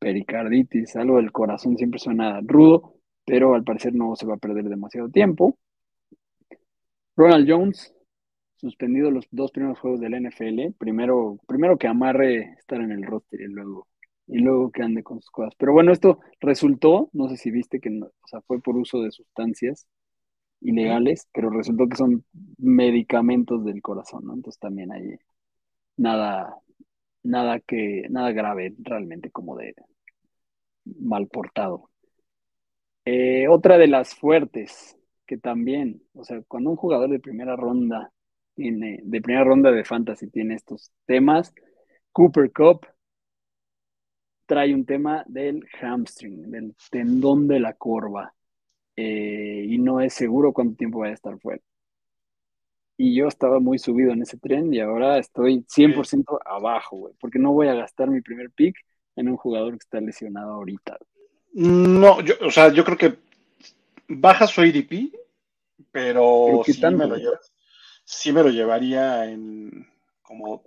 pericarditis, 0.02 0.96
algo 0.96 1.16
del 1.18 1.30
corazón 1.32 1.76
siempre 1.78 2.00
suena 2.00 2.40
rudo, 2.42 2.94
pero 3.24 3.54
al 3.54 3.62
parecer 3.62 3.94
no 3.94 4.16
se 4.16 4.26
va 4.26 4.34
a 4.34 4.38
perder 4.38 4.64
demasiado 4.64 5.08
tiempo. 5.08 5.56
Ronald 7.16 7.48
Jones, 7.48 7.94
suspendido 8.56 9.10
los 9.10 9.26
dos 9.30 9.52
primeros 9.52 9.78
juegos 9.78 10.00
del 10.00 10.14
NFL, 10.14 10.74
primero, 10.78 11.38
primero 11.46 11.78
que 11.78 11.86
amarre 11.88 12.54
estar 12.58 12.80
en 12.80 12.90
el 12.92 13.04
roster 13.04 13.40
y 13.42 13.46
luego, 13.46 13.86
y 14.26 14.38
luego 14.38 14.70
que 14.72 14.82
ande 14.82 15.04
con 15.04 15.20
sus 15.20 15.30
cosas. 15.30 15.54
Pero 15.58 15.72
bueno, 15.72 15.92
esto 15.92 16.18
resultó, 16.40 17.10
no 17.12 17.28
sé 17.28 17.36
si 17.36 17.50
viste 17.52 17.80
que 17.80 17.90
no- 17.90 18.06
o 18.06 18.26
sea, 18.28 18.40
fue 18.42 18.60
por 18.60 18.76
uso 18.76 19.02
de 19.02 19.12
sustancias 19.12 19.86
ilegales, 20.60 21.28
pero 21.32 21.50
resultó 21.50 21.88
que 21.88 21.96
son 21.96 22.24
medicamentos 22.58 23.64
del 23.64 23.82
corazón, 23.82 24.26
¿no? 24.26 24.34
Entonces 24.34 24.60
también 24.60 24.92
hay 24.92 25.16
nada, 25.96 26.56
nada 27.22 27.60
que, 27.60 28.04
nada 28.10 28.32
grave 28.32 28.74
realmente 28.80 29.30
como 29.30 29.56
de 29.56 29.74
mal 30.84 31.28
portado. 31.28 31.90
Eh, 33.04 33.48
otra 33.48 33.78
de 33.78 33.88
las 33.88 34.14
fuertes, 34.14 34.96
que 35.26 35.36
también, 35.38 36.02
o 36.14 36.24
sea, 36.24 36.40
cuando 36.46 36.70
un 36.70 36.76
jugador 36.76 37.10
de 37.10 37.18
primera 37.20 37.56
ronda 37.56 38.12
tiene, 38.54 39.00
de 39.02 39.20
primera 39.20 39.44
ronda 39.44 39.72
de 39.72 39.84
fantasy 39.84 40.28
tiene 40.28 40.54
estos 40.54 40.92
temas, 41.06 41.54
Cooper 42.12 42.52
Cup 42.52 42.86
trae 44.46 44.74
un 44.74 44.84
tema 44.84 45.24
del 45.26 45.66
hamstring, 45.80 46.50
del 46.50 46.74
tendón 46.90 47.48
de 47.48 47.60
la 47.60 47.74
corva, 47.74 48.34
eh, 48.96 49.64
y 49.68 49.78
no 49.78 50.00
es 50.00 50.14
seguro 50.14 50.52
cuánto 50.52 50.76
tiempo 50.76 51.00
vaya 51.00 51.12
a 51.12 51.14
estar 51.14 51.38
fuera. 51.40 51.62
Y 52.96 53.16
yo 53.16 53.26
estaba 53.26 53.58
muy 53.58 53.78
subido 53.78 54.12
en 54.12 54.22
ese 54.22 54.38
tren 54.38 54.72
y 54.72 54.80
ahora 54.80 55.18
estoy 55.18 55.64
100% 55.68 56.38
abajo, 56.44 56.96
güey, 56.96 57.14
porque 57.20 57.38
no 57.38 57.52
voy 57.52 57.68
a 57.68 57.74
gastar 57.74 58.10
mi 58.10 58.20
primer 58.20 58.50
pick 58.50 58.76
en 59.16 59.28
un 59.28 59.36
jugador 59.36 59.72
que 59.72 59.84
está 59.84 60.00
lesionado 60.00 60.52
ahorita. 60.52 60.98
No, 61.54 62.20
yo, 62.22 62.34
o 62.40 62.50
sea, 62.50 62.72
yo 62.72 62.84
creo 62.84 62.96
que 62.96 63.18
baja 64.08 64.46
su 64.46 64.60
ADP, 64.62 65.12
pero 65.90 66.44
¿Pero 66.46 66.62
qué 66.64 66.72
sí, 66.72 66.80
me 66.86 67.06
lo 67.06 67.16
lleva- 67.16 67.40
sí 68.04 68.32
me 68.32 68.42
lo 68.42 68.48
llevaría 68.50 69.26
en 69.26 69.86
como 70.22 70.62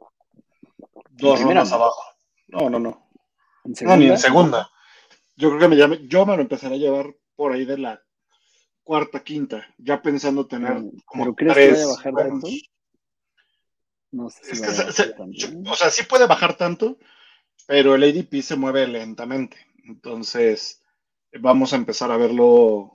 dos 1.12 1.41
rondas 1.41 1.69
no? 1.69 1.75
abajo. 1.75 2.01
No, 2.47 2.69
no, 2.69 2.79
no. 2.79 3.10
En 3.63 3.73
No, 3.88 3.97
ni 3.97 4.08
en 4.08 4.17
segunda. 4.17 4.69
Yo 5.38 5.49
creo 5.49 5.60
que 5.62 5.67
me 5.67 5.75
llame, 5.75 6.08
yo 6.08 6.25
me 6.25 6.36
lo 6.36 6.41
empezaré 6.43 6.75
a 6.75 6.79
llevar 6.79 7.15
por 7.36 7.51
ahí 7.51 7.65
de 7.65 7.77
la 7.79 8.01
cuarta, 8.84 9.23
quinta, 9.23 9.65
ya 9.79 10.01
pensando 10.01 10.45
tener 10.45 10.73
Pero- 10.75 10.91
como 11.05 11.36
¿crees 11.36 11.53
que 11.55 11.60
tres 11.62 11.71
vaya 11.73 11.84
a 11.84 11.95
bajar 11.95 12.12
buenos. 12.13 12.41
tanto? 12.43 12.58
no 14.12 14.29
sé 14.29 14.43
si 14.45 14.51
Es 14.51 14.62
que 14.62 14.67
vaya 14.67 14.73
se- 14.75 14.84
bajar 14.84 14.93
se- 14.93 15.13
tanto, 15.13 15.31
yo- 15.34 15.47
¿eh? 15.49 15.63
o 15.71 15.75
sea, 15.75 15.89
sí 15.89 16.03
puede 16.03 16.27
bajar 16.27 16.55
tanto, 16.55 16.97
pero 17.67 17.95
el 17.95 18.03
ADP 18.03 18.41
se 18.41 18.55
mueve 18.55 18.87
lentamente. 18.87 19.57
Entonces, 19.85 20.81
vamos 21.39 21.73
a 21.73 21.77
empezar 21.77 22.11
a 22.11 22.17
verlo 22.17 22.91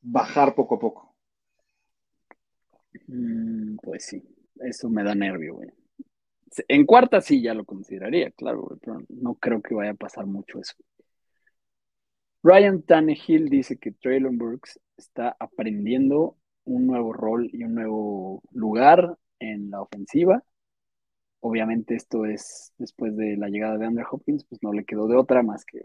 bajar 0.00 0.54
poco 0.54 0.76
a 0.76 0.78
poco. 0.78 1.14
Mm, 3.06 3.76
pues 3.76 4.06
sí, 4.06 4.22
eso 4.60 4.88
me 4.88 5.04
da 5.04 5.14
nervio, 5.14 5.54
güey. 5.54 5.70
En 6.68 6.84
cuarta 6.84 7.20
sí 7.20 7.40
ya 7.40 7.54
lo 7.54 7.64
consideraría, 7.64 8.30
claro, 8.32 8.62
güey, 8.62 8.78
pero 8.80 9.00
no 9.08 9.34
creo 9.36 9.62
que 9.62 9.74
vaya 9.74 9.92
a 9.92 9.94
pasar 9.94 10.26
mucho 10.26 10.58
eso. 10.58 10.74
Ryan 12.42 12.82
Tannehill 12.82 13.48
dice 13.48 13.78
que 13.78 13.92
Traylon 13.92 14.36
Burks 14.36 14.78
está 14.96 15.36
aprendiendo 15.38 16.36
un 16.64 16.86
nuevo 16.86 17.12
rol 17.12 17.48
y 17.52 17.64
un 17.64 17.74
nuevo 17.74 18.42
lugar 18.50 19.16
en 19.38 19.70
la 19.70 19.80
ofensiva. 19.80 20.44
Obviamente 21.44 21.96
esto 21.96 22.24
es 22.24 22.72
después 22.78 23.16
de 23.16 23.36
la 23.36 23.48
llegada 23.48 23.76
de 23.76 23.86
Andrew 23.86 24.06
Hopkins, 24.08 24.44
pues 24.44 24.62
no 24.62 24.72
le 24.72 24.84
quedó 24.84 25.08
de 25.08 25.16
otra 25.16 25.42
más 25.42 25.64
que 25.64 25.80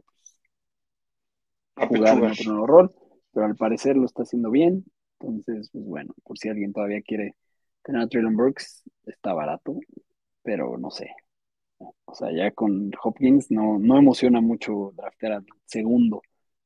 jugar 1.76 2.20
en 2.20 2.26
otro 2.26 2.52
nuevo 2.52 2.68
rol, 2.68 2.96
pero 3.34 3.48
al 3.48 3.56
parecer 3.56 3.98
lo 3.98 4.06
está 4.06 4.22
haciendo 4.22 4.52
bien. 4.52 4.86
Entonces, 5.20 5.72
pues 5.72 5.84
bueno, 5.84 6.14
por 6.24 6.38
si 6.38 6.50
alguien 6.50 6.74
todavía 6.74 7.02
quiere 7.02 7.34
tener 7.82 8.04
a 8.04 8.08
Traylon 8.08 8.38
Burks, 8.38 8.84
está 9.08 9.34
barato, 9.34 9.80
pero 10.44 10.78
no 10.78 10.92
sé. 10.92 11.10
O 11.80 12.14
sea, 12.14 12.32
ya 12.32 12.52
con 12.52 12.92
Hopkins 13.02 13.50
no, 13.50 13.80
no 13.80 13.98
emociona 13.98 14.42
mucho 14.42 14.94
draftear 14.96 15.32
al 15.34 15.46
segundo 15.66 16.22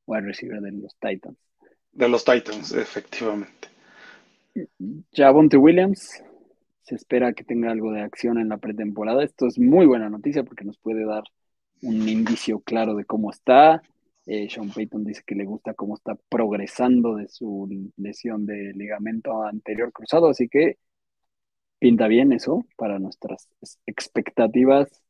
wide 0.06 0.24
receiver 0.24 0.60
de 0.60 0.74
los 0.74 0.98
Titans. 1.00 1.38
De 1.94 2.10
los 2.10 2.26
Titans, 2.26 2.74
efectivamente. 2.74 3.70
Javonte 5.14 5.56
Williams 5.56 6.22
se 6.84 6.96
espera 6.96 7.34
que 7.34 7.44
tenga 7.44 7.72
algo 7.72 7.92
de 7.92 8.02
acción 8.02 8.40
en 8.40 8.50
la 8.50 8.58
pretemporada. 8.58 9.24
Esto 9.24 9.48
es 9.48 9.60
muy 9.60 9.86
buena 9.86 10.10
noticia 10.10 10.44
porque 10.44 10.66
nos 10.66 10.78
puede 10.78 11.06
dar 11.06 11.24
un 11.82 12.08
indicio 12.08 12.60
claro 12.62 12.96
de 12.96 13.06
cómo 13.06 13.32
está. 13.32 13.82
Eh, 14.26 14.50
Sean 14.50 14.70
Payton 14.70 15.04
dice 15.04 15.24
que 15.26 15.36
le 15.36 15.46
gusta 15.46 15.74
cómo 15.74 15.96
está 15.96 16.16
progresando 16.30 17.16
de 17.16 17.28
su 17.28 17.68
lesión 17.98 18.46
de 18.46 18.72
ligamento 18.76 19.44
anterior 19.44 19.92
cruzado, 19.92 20.30
así 20.30 20.48
que 20.48 20.78
pinta 21.80 22.08
bien 22.08 22.32
eso 22.32 22.64
para 22.78 23.00
nuestras 23.00 23.50
expectativas 23.88 25.02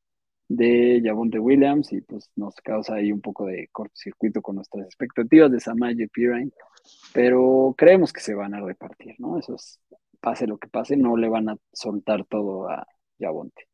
de 0.47 1.01
Javonte 1.03 1.39
Williams 1.39 1.91
y 1.93 2.01
pues 2.01 2.29
nos 2.35 2.55
causa 2.55 2.95
ahí 2.95 3.11
un 3.11 3.21
poco 3.21 3.45
de 3.45 3.69
cortocircuito 3.71 4.41
con 4.41 4.55
nuestras 4.55 4.85
expectativas 4.85 5.51
de 5.51 5.59
Samaje 5.59 6.07
Pirine, 6.07 6.51
pero 7.13 7.73
creemos 7.77 8.13
que 8.13 8.21
se 8.21 8.33
van 8.33 8.53
a 8.53 8.61
repartir, 8.61 9.15
¿no? 9.19 9.37
Eso 9.37 9.55
es, 9.55 9.79
pase 10.21 10.47
lo 10.47 10.57
que 10.57 10.69
pase, 10.69 10.95
no 10.97 11.17
le 11.17 11.29
van 11.29 11.49
a 11.49 11.57
soltar 11.73 12.25
todo 12.25 12.69
a 12.69 12.87
Javonte. 13.19 13.67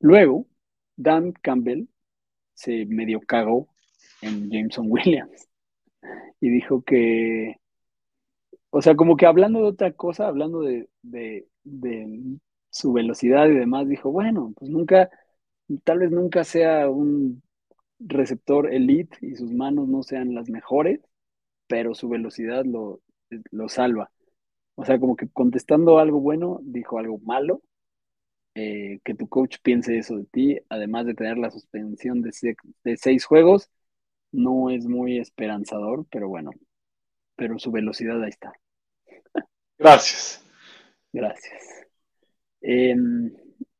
Luego, 0.00 0.46
Dan 0.96 1.32
Campbell 1.32 1.88
se 2.54 2.86
medio 2.86 3.20
cagó 3.20 3.68
en 4.22 4.50
Jameson 4.50 4.86
Williams 4.90 5.48
y 6.40 6.50
dijo 6.50 6.82
que, 6.82 7.56
o 8.70 8.82
sea, 8.82 8.96
como 8.96 9.16
que 9.16 9.26
hablando 9.26 9.60
de 9.60 9.66
otra 9.68 9.92
cosa, 9.92 10.28
hablando 10.28 10.60
de, 10.62 10.88
de, 11.02 11.48
de 11.64 12.38
su 12.70 12.92
velocidad 12.92 13.48
y 13.48 13.56
demás, 13.56 13.88
dijo, 13.88 14.10
bueno, 14.10 14.52
pues 14.56 14.70
nunca, 14.70 15.10
tal 15.84 16.00
vez 16.00 16.10
nunca 16.10 16.44
sea 16.44 16.88
un 16.90 17.42
receptor 18.00 18.72
elite 18.72 19.16
y 19.22 19.34
sus 19.36 19.52
manos 19.52 19.88
no 19.88 20.02
sean 20.02 20.34
las 20.34 20.48
mejores, 20.50 21.00
pero 21.66 21.94
su 21.94 22.08
velocidad 22.08 22.64
lo, 22.64 23.00
lo 23.50 23.68
salva. 23.68 24.10
O 24.74 24.84
sea, 24.84 24.98
como 24.98 25.16
que 25.16 25.28
contestando 25.28 25.98
algo 25.98 26.20
bueno, 26.20 26.60
dijo 26.62 26.98
algo 26.98 27.18
malo. 27.18 27.62
Eh, 28.54 28.98
que 29.04 29.14
tu 29.14 29.28
coach 29.28 29.58
piense 29.62 29.98
eso 29.98 30.16
de 30.16 30.24
ti, 30.24 30.58
además 30.68 31.06
de 31.06 31.14
tener 31.14 31.38
la 31.38 31.50
suspensión 31.50 32.22
de, 32.22 32.32
se 32.32 32.56
de 32.82 32.96
seis 32.96 33.24
juegos, 33.24 33.70
no 34.32 34.70
es 34.70 34.86
muy 34.86 35.18
esperanzador, 35.18 36.06
pero 36.10 36.28
bueno, 36.28 36.50
pero 37.36 37.58
su 37.60 37.70
velocidad 37.70 38.20
ahí 38.20 38.30
está. 38.30 38.52
Gracias. 39.78 40.44
Gracias. 41.12 41.86
Eh, 42.60 42.96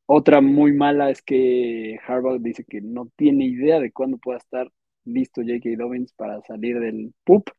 otra 0.06 0.40
muy 0.40 0.72
mala 0.72 1.10
es 1.10 1.22
que 1.22 1.98
Harbaugh 2.06 2.40
dice 2.40 2.64
que 2.64 2.80
no 2.80 3.10
tiene 3.16 3.46
idea 3.46 3.80
de 3.80 3.92
cuándo 3.92 4.16
pueda 4.18 4.38
estar 4.38 4.70
listo 5.04 5.42
J.K. 5.42 5.70
Dobbins 5.76 6.12
para 6.12 6.40
salir 6.42 6.78
del 6.78 7.12
PUP. 7.24 7.50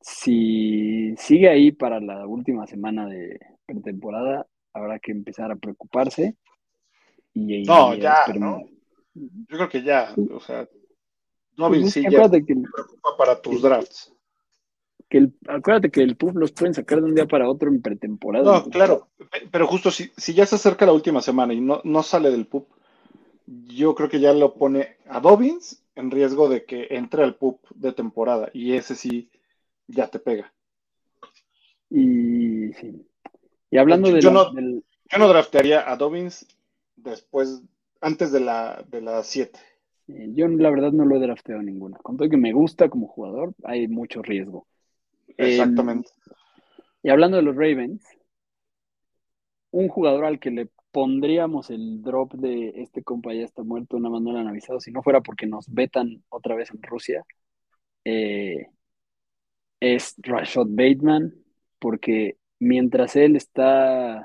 Si 0.00 1.14
sigue 1.16 1.48
ahí 1.48 1.72
para 1.72 2.00
la 2.00 2.26
última 2.26 2.66
semana 2.66 3.06
de 3.06 3.38
pretemporada, 3.66 4.46
habrá 4.72 4.98
que 4.98 5.12
empezar 5.12 5.50
a 5.50 5.56
preocuparse. 5.56 6.36
Y, 7.34 7.62
no, 7.62 7.94
ya, 7.94 8.26
¿no? 8.34 8.62
Yo 9.14 9.56
creo 9.56 9.68
que 9.68 9.82
ya, 9.82 10.14
o 10.32 10.40
sea, 10.40 10.68
no 11.56 11.68
pues 11.68 11.92
sí 11.92 12.02
ya 12.02 12.30
que, 12.30 12.54
preocupa 12.54 13.16
para 13.16 13.40
tus 13.40 13.62
drafts. 13.62 14.12
Que 15.08 15.18
el, 15.18 15.34
acuérdate 15.48 15.90
que 15.90 16.02
el 16.02 16.16
PUB 16.16 16.36
los 16.36 16.52
pueden 16.52 16.74
sacar 16.74 17.00
de 17.00 17.06
un 17.06 17.14
día 17.14 17.26
para 17.26 17.48
otro 17.48 17.68
en 17.68 17.82
pretemporada. 17.82 18.44
No, 18.44 18.70
claro, 18.70 19.08
pero 19.50 19.66
justo 19.66 19.90
si, 19.90 20.10
si 20.16 20.34
ya 20.34 20.46
se 20.46 20.54
acerca 20.54 20.86
la 20.86 20.92
última 20.92 21.20
semana 21.20 21.52
y 21.52 21.60
no, 21.60 21.80
no 21.84 22.02
sale 22.02 22.30
del 22.30 22.46
PUB, 22.46 22.66
yo 23.46 23.94
creo 23.94 24.08
que 24.08 24.20
ya 24.20 24.32
lo 24.32 24.54
pone 24.54 24.96
a 25.08 25.20
Dobbins 25.20 25.82
en 25.96 26.10
riesgo 26.10 26.48
de 26.48 26.64
que 26.64 26.86
entre 26.90 27.24
al 27.24 27.34
PUB 27.34 27.58
de 27.74 27.92
temporada 27.92 28.50
y 28.52 28.74
ese 28.74 28.94
sí 28.94 29.28
ya 29.90 30.08
te 30.08 30.18
pega. 30.18 30.52
Y 31.88 32.72
sí. 32.74 33.06
Y 33.70 33.78
hablando 33.78 34.10
de 34.12 34.20
yo, 34.20 34.30
no, 34.30 34.52
yo 34.52 35.18
no 35.18 35.28
draftearía 35.28 35.90
a 35.90 35.96
Dobbins 35.96 36.46
después, 36.96 37.62
antes 38.00 38.32
de 38.32 38.40
la 38.40 38.84
de 38.88 39.00
las 39.00 39.26
7. 39.26 39.58
Yo 40.06 40.48
la 40.48 40.70
verdad 40.70 40.92
no 40.92 41.04
lo 41.04 41.16
he 41.16 41.20
drafteado 41.20 41.62
ninguna. 41.62 41.98
Con 41.98 42.16
todo 42.16 42.28
que 42.28 42.36
me 42.36 42.52
gusta 42.52 42.88
como 42.88 43.06
jugador, 43.06 43.54
hay 43.62 43.86
mucho 43.86 44.22
riesgo. 44.22 44.66
Exactamente. 45.36 46.10
y 47.02 47.10
hablando 47.10 47.36
de 47.36 47.44
los 47.44 47.54
Ravens, 47.54 48.04
un 49.70 49.88
jugador 49.88 50.24
al 50.24 50.40
que 50.40 50.50
le 50.50 50.68
pondríamos 50.90 51.70
el 51.70 52.02
drop 52.02 52.34
de 52.34 52.72
este 52.76 53.02
compa 53.02 53.32
ya 53.32 53.44
está 53.44 53.62
muerto, 53.62 53.96
una 53.96 54.10
más 54.10 54.20
no 54.22 54.36
han 54.36 54.48
avisado, 54.48 54.80
si 54.80 54.90
no 54.90 55.02
fuera 55.02 55.20
porque 55.20 55.46
nos 55.46 55.72
vetan 55.72 56.22
otra 56.28 56.56
vez 56.56 56.70
en 56.70 56.82
Rusia, 56.82 57.24
eh, 58.04 58.66
es 59.80 60.14
Rashad 60.18 60.66
Bateman, 60.68 61.34
porque 61.78 62.36
mientras 62.58 63.16
él 63.16 63.36
está 63.36 64.22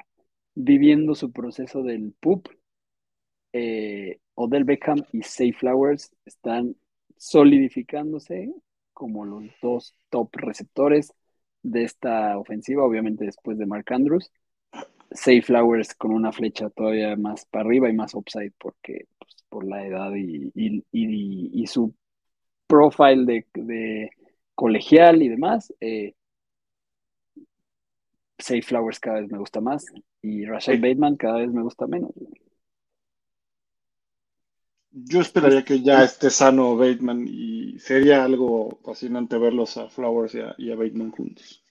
viviendo 0.53 1.15
su 1.15 1.31
proceso 1.31 1.83
del 1.83 2.13
PUP, 2.19 2.47
eh, 3.53 4.19
Odell 4.35 4.65
Beckham 4.65 5.03
y 5.11 5.21
Say 5.23 5.53
Flowers 5.53 6.11
están 6.25 6.75
solidificándose 7.17 8.53
como 8.93 9.25
los 9.25 9.43
dos 9.61 9.95
top 10.09 10.29
receptores 10.35 11.13
de 11.63 11.83
esta 11.83 12.37
ofensiva, 12.37 12.83
obviamente 12.83 13.25
después 13.25 13.57
de 13.57 13.65
Mark 13.65 13.85
Andrews. 13.91 14.31
Say 15.11 15.41
Flowers 15.41 15.95
con 15.95 16.11
una 16.11 16.31
flecha 16.31 16.69
todavía 16.69 17.15
más 17.15 17.45
para 17.45 17.65
arriba 17.65 17.89
y 17.89 17.93
más 17.93 18.13
upside 18.13 18.53
porque 18.57 19.07
pues, 19.17 19.35
por 19.49 19.65
la 19.65 19.85
edad 19.85 20.11
y, 20.15 21.67
su 21.67 21.95
profile 22.67 23.45
de, 23.53 24.09
colegial 24.55 25.21
y 25.21 25.29
demás. 25.29 25.73
Eh, 25.79 26.13
Say 28.37 28.61
Flowers 28.61 28.99
cada 28.99 29.21
vez 29.21 29.31
me 29.31 29.37
gusta 29.37 29.61
más 29.61 29.85
y 30.21 30.45
Rashad 30.45 30.79
Bateman 30.79 31.15
cada 31.15 31.39
vez 31.39 31.51
me 31.51 31.61
gusta 31.61 31.87
menos. 31.87 32.11
Yo 34.91 35.21
esperaría 35.21 35.63
que 35.63 35.81
ya 35.81 36.03
esté 36.03 36.29
sano 36.29 36.77
Bateman 36.77 37.25
y 37.27 37.77
sería 37.79 38.23
algo 38.23 38.79
fascinante 38.83 39.37
verlos 39.37 39.77
a 39.77 39.89
Flowers 39.89 40.37
y 40.57 40.71
a 40.71 40.75
Bateman 40.75 41.11
juntos. 41.11 41.65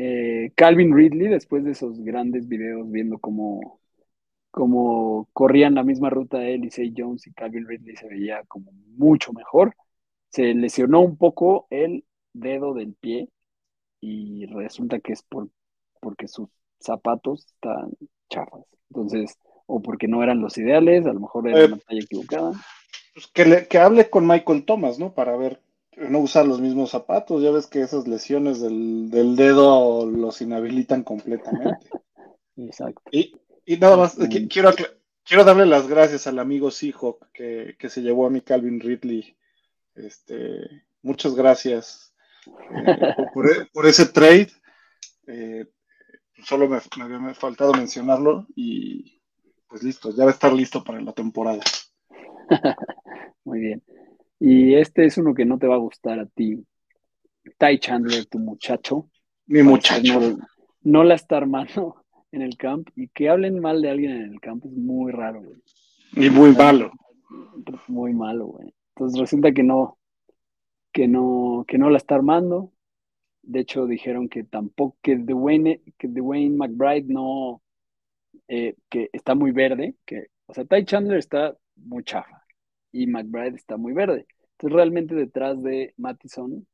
Eh, 0.00 0.52
Calvin 0.54 0.94
Ridley, 0.94 1.26
después 1.26 1.64
de 1.64 1.72
esos 1.72 2.00
grandes 2.00 2.46
videos 2.46 2.88
viendo 2.88 3.18
cómo, 3.18 3.80
cómo 4.52 5.28
corrían 5.32 5.74
la 5.74 5.82
misma 5.82 6.08
ruta 6.08 6.44
él 6.44 6.64
y 6.64 6.70
Say 6.70 6.94
Jones 6.96 7.26
y 7.26 7.32
Calvin 7.32 7.66
Ridley 7.66 7.96
se 7.96 8.08
veía 8.08 8.44
como 8.46 8.70
mucho 8.96 9.32
mejor, 9.32 9.74
se 10.30 10.54
lesionó 10.54 11.00
un 11.00 11.16
poco 11.16 11.66
el 11.70 12.04
dedo 12.32 12.74
del 12.74 12.94
pie 12.94 13.28
y 14.00 14.46
resulta 14.46 15.00
que 15.00 15.12
es 15.12 15.22
por, 15.22 15.48
porque 16.00 16.28
sus 16.28 16.48
zapatos 16.80 17.46
están 17.46 17.92
chafas. 18.30 18.64
Entonces, 18.90 19.38
o 19.66 19.80
porque 19.82 20.08
no 20.08 20.22
eran 20.22 20.40
los 20.40 20.56
ideales, 20.58 21.06
a 21.06 21.12
lo 21.12 21.20
mejor 21.20 21.48
era 21.48 21.60
eh, 21.60 21.66
una 21.66 21.78
talla 21.78 22.00
equivocada. 22.00 22.52
Pues 23.14 23.26
que, 23.28 23.66
que 23.66 23.78
hable 23.78 24.08
con 24.08 24.26
Michael 24.26 24.64
Thomas, 24.64 24.98
¿no? 24.98 25.12
Para 25.14 25.36
ver 25.36 25.60
no 25.96 26.20
usar 26.20 26.46
los 26.46 26.60
mismos 26.60 26.90
zapatos. 26.90 27.42
Ya 27.42 27.50
ves 27.50 27.66
que 27.66 27.82
esas 27.82 28.06
lesiones 28.06 28.60
del, 28.60 29.10
dedo 29.10 30.06
los 30.06 30.40
inhabilitan 30.40 31.02
completamente. 31.02 31.88
Exacto. 32.56 33.02
Y, 33.10 33.34
nada 33.78 33.96
más, 33.96 34.16
quiero, 34.48 34.70
quiero 35.24 35.44
darle 35.44 35.66
las 35.66 35.88
gracias 35.88 36.26
al 36.26 36.38
amigo 36.38 36.70
Seahawk 36.70 37.30
que, 37.32 37.76
que 37.78 37.88
se 37.88 38.02
llevó 38.02 38.26
a 38.26 38.30
mi 38.30 38.40
Calvin 38.40 38.80
Ridley. 38.80 39.36
Este, 39.98 40.84
muchas 41.02 41.34
gracias 41.34 42.14
eh, 42.46 43.66
por, 43.72 43.86
ese 43.86 44.06
trade. 44.06 44.48
Eh, 45.26 45.66
solo 46.44 46.68
me, 46.68 46.78
me 46.96 47.16
había 47.16 47.34
faltado 47.34 47.72
mencionarlo 47.72 48.46
y 48.54 49.20
pues 49.68 49.82
listo, 49.82 50.14
ya 50.14 50.24
va 50.24 50.30
a 50.30 50.34
estar 50.34 50.52
listo 50.52 50.82
para 50.82 51.00
la 51.00 51.12
temporada. 51.12 51.60
Muy 53.44 53.60
bien. 53.60 53.82
Y 54.40 54.74
este 54.74 55.04
es 55.04 55.18
uno 55.18 55.34
que 55.34 55.44
no 55.44 55.58
te 55.58 55.66
va 55.66 55.74
a 55.74 55.78
gustar 55.78 56.18
a 56.18 56.26
ti. 56.26 56.64
Ty 57.58 57.78
Chandler, 57.78 58.26
tu 58.26 58.38
muchacho. 58.38 59.10
Mi 59.46 59.62
muchacho. 59.62 60.38
No, 60.82 61.04
la 61.04 61.14
está 61.14 61.38
armando 61.38 62.04
en 62.32 62.42
el 62.42 62.56
camp 62.56 62.88
y 62.94 63.08
que 63.08 63.28
hablen 63.28 63.60
mal 63.60 63.82
de 63.82 63.90
alguien 63.90 64.12
en 64.12 64.32
el 64.32 64.40
camp 64.40 64.64
es 64.64 64.72
muy 64.72 65.12
raro, 65.12 65.42
güey. 65.42 65.60
Y 66.12 66.30
muy 66.30 66.52
malo. 66.52 66.92
Muy 67.88 68.14
malo, 68.14 68.46
güey. 68.46 68.72
Entonces 68.98 69.20
resulta 69.20 69.52
que 69.52 69.62
no, 69.62 69.96
que 70.92 71.06
no, 71.06 71.64
que 71.68 71.78
no 71.78 71.88
la 71.88 71.98
está 71.98 72.16
armando. 72.16 72.72
De 73.42 73.60
hecho, 73.60 73.86
dijeron 73.86 74.28
que 74.28 74.42
tampoco, 74.42 74.98
que 75.00 75.14
Dwayne, 75.14 75.82
que 75.96 76.08
Dwayne 76.08 76.56
McBride 76.56 77.06
no, 77.06 77.62
eh, 78.48 78.74
que 78.90 79.08
está 79.12 79.36
muy 79.36 79.52
verde, 79.52 79.94
que, 80.04 80.26
o 80.46 80.52
sea, 80.52 80.64
Ty 80.64 80.84
Chandler 80.84 81.18
está 81.18 81.56
muy 81.76 82.02
chafa 82.02 82.44
y 82.90 83.06
McBride 83.06 83.54
está 83.54 83.76
muy 83.76 83.92
verde. 83.92 84.26
Entonces 84.56 84.74
realmente 84.74 85.14
detrás 85.14 85.62
de 85.62 85.94
Mattison 85.96 86.66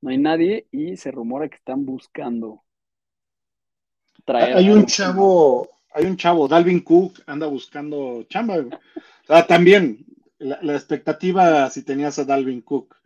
no 0.00 0.10
hay 0.10 0.16
nadie 0.16 0.68
y 0.70 0.96
se 0.96 1.10
rumora 1.10 1.50
que 1.50 1.56
están 1.56 1.84
buscando 1.84 2.62
traer. 4.24 4.56
Hay 4.56 4.70
un 4.70 4.86
chavo, 4.86 5.68
hay 5.92 6.06
un 6.06 6.16
chavo, 6.16 6.48
Dalvin 6.48 6.80
Cook 6.80 7.20
anda 7.26 7.46
buscando 7.46 8.22
chamba. 8.22 8.56
O 8.56 9.26
sea, 9.26 9.46
también 9.46 10.07
la, 10.38 10.74
expectativa 10.74 11.68
si 11.70 11.84
tenías 11.84 12.18
a 12.18 12.24
Dalvin 12.24 12.62
Cook, 12.62 12.96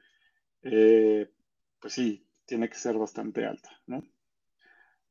eh, 0.62 1.28
pues 1.80 1.94
sí, 1.94 2.24
tiene 2.44 2.68
que 2.68 2.76
ser 2.76 2.96
bastante 2.98 3.44
alta, 3.44 3.70
¿no? 3.86 4.02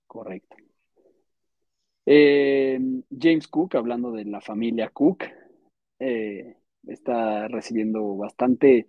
Correcto. 0.08 0.56
Eh, 2.06 2.80
James 3.10 3.48
Cook, 3.48 3.76
hablando 3.76 4.12
de 4.12 4.26
la 4.26 4.42
familia 4.42 4.90
Cook, 4.90 5.26
eh, 6.00 6.58
está 6.88 7.48
recibiendo 7.48 8.16
bastante, 8.16 8.88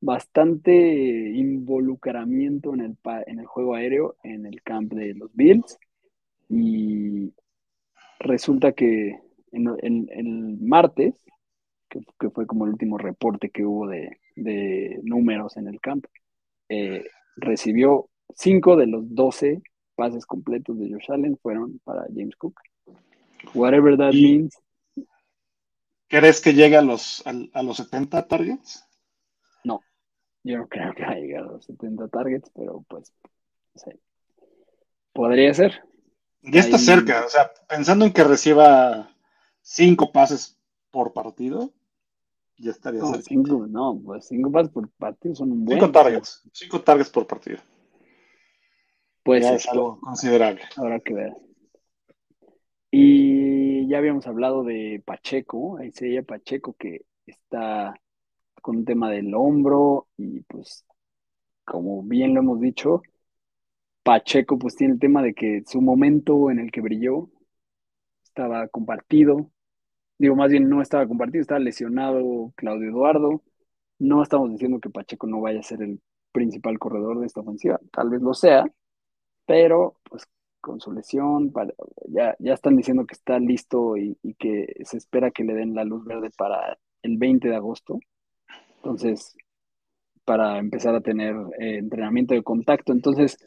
bastante 0.00 0.72
involucramiento 0.72 2.74
en 2.74 2.80
el, 2.80 2.96
en 3.26 3.40
el 3.40 3.46
juego 3.46 3.74
aéreo 3.74 4.16
en 4.22 4.46
el 4.46 4.62
camp 4.62 4.92
de 4.92 5.14
los 5.14 5.34
Bills. 5.34 5.78
Y 6.48 7.32
resulta 8.18 8.72
que 8.72 9.20
en, 9.52 10.08
el 10.10 10.58
martes, 10.60 11.14
que, 11.88 12.30
fue 12.30 12.46
como 12.46 12.64
el 12.64 12.72
último 12.72 12.98
reporte 12.98 13.50
que 13.50 13.64
hubo 13.64 13.88
de, 13.88 14.18
números 15.02 15.56
en 15.56 15.68
el 15.68 15.80
camp, 15.80 16.06
eh, 16.68 17.04
recibió 17.36 18.08
5 18.34 18.76
de 18.76 18.86
los 18.86 19.14
12 19.14 19.62
pases 19.94 20.26
completos 20.26 20.78
de 20.78 20.90
Josh 20.90 21.10
Allen 21.10 21.36
fueron 21.38 21.80
para 21.84 22.02
James 22.14 22.36
Cook. 22.36 22.60
Whatever 23.54 23.96
that 23.96 24.12
means, 24.12 24.56
¿Crees 26.08 26.40
que 26.40 26.54
llegue 26.54 26.76
a 26.76 26.82
los, 26.82 27.22
a, 27.26 27.62
los 27.62 27.76
70 27.76 28.26
targets? 28.26 28.84
No, 29.62 29.82
yo 30.42 30.58
no 30.58 30.68
creo 30.68 30.94
que 30.94 31.04
llegue 31.04 31.36
a 31.36 31.42
los 31.42 31.66
70 31.66 32.08
targets, 32.08 32.50
pero 32.54 32.82
pues, 32.88 33.12
podría 35.12 35.52
ser. 35.52 35.82
Ya 36.42 36.60
está 36.60 36.78
cerca, 36.78 37.26
o 37.26 37.28
sea, 37.28 37.52
pensando 37.68 38.06
en 38.06 38.12
que 38.12 38.24
reciba 38.24 39.10
cinco 39.60 40.10
pases 40.10 40.56
por 40.90 41.12
partido, 41.12 41.74
ya 42.58 42.70
estaría 42.72 43.00
no. 43.00 43.14
Cinco, 43.22 43.66
no, 43.68 44.00
pues 44.04 44.26
cinco 44.26 44.50
pases 44.50 44.72
por 44.72 44.88
partido 44.90 45.34
son 45.34 45.52
un 45.52 45.64
buen. 45.64 45.78
Cinco 45.78 45.92
targets, 45.92 46.42
cinco 46.52 46.80
targets 46.80 47.10
por 47.10 47.26
partido. 47.26 47.58
Pues 49.22 49.46
es 49.46 49.68
algo 49.68 50.00
considerable. 50.00 50.62
Habrá 50.76 51.00
que 51.00 51.14
ver. 51.14 51.32
Y 52.90 53.86
ya 53.88 53.98
habíamos 53.98 54.26
hablado 54.26 54.64
de 54.64 55.02
Pacheco, 55.04 55.78
sería 55.92 56.22
Pacheco 56.22 56.74
que 56.78 57.02
está 57.26 57.94
con 58.62 58.78
un 58.78 58.84
tema 58.84 59.10
del 59.10 59.34
hombro 59.34 60.08
y 60.16 60.40
pues 60.42 60.84
como 61.64 62.02
bien 62.02 62.34
lo 62.34 62.40
hemos 62.40 62.60
dicho, 62.60 63.02
Pacheco 64.02 64.58
pues 64.58 64.74
tiene 64.74 64.94
el 64.94 65.00
tema 65.00 65.22
de 65.22 65.34
que 65.34 65.62
su 65.66 65.82
momento 65.82 66.50
en 66.50 66.58
el 66.60 66.72
que 66.72 66.80
brilló 66.80 67.28
estaba 68.24 68.68
compartido, 68.68 69.50
digo 70.18 70.36
más 70.36 70.50
bien 70.50 70.68
no 70.68 70.82
estaba 70.82 71.06
compartido, 71.06 71.42
estaba 71.42 71.60
lesionado 71.60 72.52
Claudio 72.56 72.90
Eduardo, 72.90 73.42
no 73.98 74.22
estamos 74.22 74.50
diciendo 74.50 74.80
que 74.80 74.90
Pacheco 74.90 75.26
no 75.26 75.40
vaya 75.40 75.60
a 75.60 75.62
ser 75.62 75.82
el 75.82 76.00
principal 76.32 76.78
corredor 76.78 77.20
de 77.20 77.26
esta 77.26 77.40
ofensiva. 77.40 77.80
Tal 77.92 78.10
vez 78.10 78.22
lo 78.22 78.34
sea, 78.34 78.64
pero 79.46 79.96
pues 80.04 80.24
con 80.60 80.80
su 80.80 80.92
lesión, 80.92 81.52
ya, 82.08 82.36
ya 82.38 82.54
están 82.54 82.76
diciendo 82.76 83.06
que 83.06 83.14
está 83.14 83.38
listo 83.38 83.96
y, 83.96 84.16
que 84.38 84.74
se 84.84 84.98
espera 84.98 85.30
que 85.30 85.44
le 85.44 85.54
den 85.54 85.74
la 85.74 85.84
luz 85.84 86.04
verde 86.04 86.30
para 86.36 86.78
el 87.02 87.18
20 87.18 87.48
de 87.48 87.56
agosto. 87.56 87.98
Entonces, 88.76 89.36
para 90.24 90.58
empezar 90.58 90.94
a 90.94 91.00
tener 91.00 91.34
eh, 91.58 91.78
entrenamiento 91.78 92.34
de 92.34 92.42
contacto. 92.42 92.92
Entonces, 92.92 93.38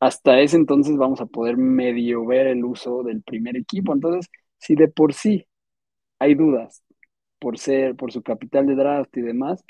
hasta 0.00 0.40
ese 0.40 0.56
entonces 0.56 0.96
vamos 0.96 1.20
a 1.20 1.26
poder 1.26 1.56
medio 1.56 2.24
ver 2.26 2.46
el 2.46 2.64
uso 2.64 3.02
del 3.02 3.22
primer 3.22 3.56
equipo. 3.56 3.92
Entonces, 3.92 4.30
si 4.58 4.74
de 4.76 4.88
por 4.88 5.14
sí 5.14 5.46
hay 6.20 6.34
dudas 6.36 6.84
por 7.40 7.58
ser, 7.58 7.96
por 7.96 8.12
su 8.12 8.22
capital 8.22 8.66
de 8.66 8.76
draft 8.76 9.16
y 9.16 9.22
demás, 9.22 9.64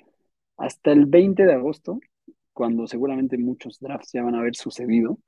hasta 0.59 0.93
el 0.93 1.07
20 1.07 1.47
de 1.47 1.55
agosto, 1.55 2.01
cuando 2.53 2.87
seguramente 2.87 3.39
muchos 3.39 3.81
drafts 3.81 4.13
ya 4.13 4.23
van 4.23 4.35
a 4.35 4.41
haber 4.41 4.57
sucedido, 4.57 5.19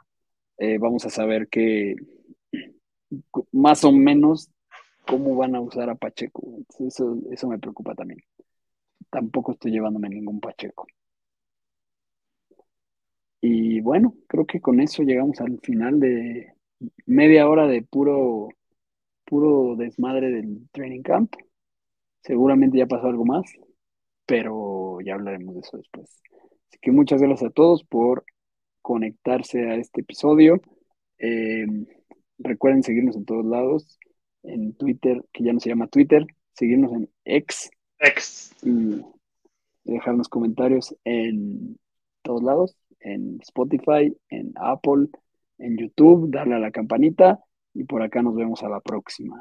eh, 0.59 0.79
vamos 0.79 1.07
a 1.07 1.11
saber 1.11 1.49
que 1.49 1.97
más 3.53 3.85
o 3.85 3.93
menos 3.93 4.51
cómo 5.07 5.37
van 5.37 5.55
a 5.55 5.61
usar 5.61 5.91
a 5.91 5.95
Pacheco. 5.95 6.43
Eso, 6.81 7.19
eso 7.31 7.49
me 7.49 7.59
preocupa 7.59 7.95
también. 7.95 8.21
Tampoco 9.11 9.53
estoy 9.53 9.73
llevándome 9.73 10.09
ningún 10.09 10.41
Pacheco. 10.41 10.87
Y 13.41 13.81
bueno, 13.81 14.15
creo 14.29 14.47
que 14.47 14.61
con 14.61 14.81
eso 14.81 15.03
llegamos 15.03 15.41
al 15.41 15.59
final 15.61 15.99
de 16.01 16.55
media 17.07 17.49
hora 17.49 17.67
de 17.67 17.83
puro, 17.83 18.49
puro 19.33 19.77
desmadre 19.77 20.31
del 20.31 20.68
training 20.73 21.01
camp. 21.01 21.33
Seguramente 22.23 22.77
ya 22.77 22.87
pasó 22.87 23.07
algo 23.07 23.25
más, 23.25 23.47
pero 24.27 24.99
ya 25.01 25.14
hablaremos 25.14 25.55
de 25.55 25.61
eso 25.62 25.79
después. 25.79 26.21
Así 26.68 26.79
que 26.83 26.92
muchas 26.92 27.23
gracias 27.23 27.49
a 27.49 27.55
todos 27.55 27.83
por 27.83 28.27
conectarse 28.83 29.71
a 29.71 29.77
este 29.77 30.03
episodio. 30.03 30.61
Eh, 31.16 31.64
recuerden 32.40 32.83
seguirnos 32.83 33.16
en 33.16 33.25
todos 33.25 33.47
lados, 33.47 33.99
en 34.42 34.75
Twitter, 34.75 35.25
que 35.33 35.45
ya 35.45 35.55
no 35.55 35.61
se 35.61 35.71
llama 35.71 35.87
Twitter, 35.87 36.27
seguirnos 36.53 36.92
en 36.92 37.09
X. 37.25 37.71
X. 38.01 38.55
Y 38.62 39.01
dejarnos 39.85 40.29
comentarios 40.29 40.95
en 41.05 41.79
todos 42.21 42.42
lados, 42.42 42.77
en 43.01 43.38
Spotify, 43.40 44.14
en 44.29 44.53
Apple, 44.57 45.09
en 45.57 45.79
YouTube, 45.79 46.31
darle 46.31 46.57
a 46.57 46.59
la 46.59 46.71
campanita 46.71 47.42
y 47.75 47.85
por 47.85 48.03
acá 48.03 48.23
nos 48.23 48.35
vemos 48.35 48.63
a 48.63 48.69
la 48.69 48.81
próxima. 48.81 49.37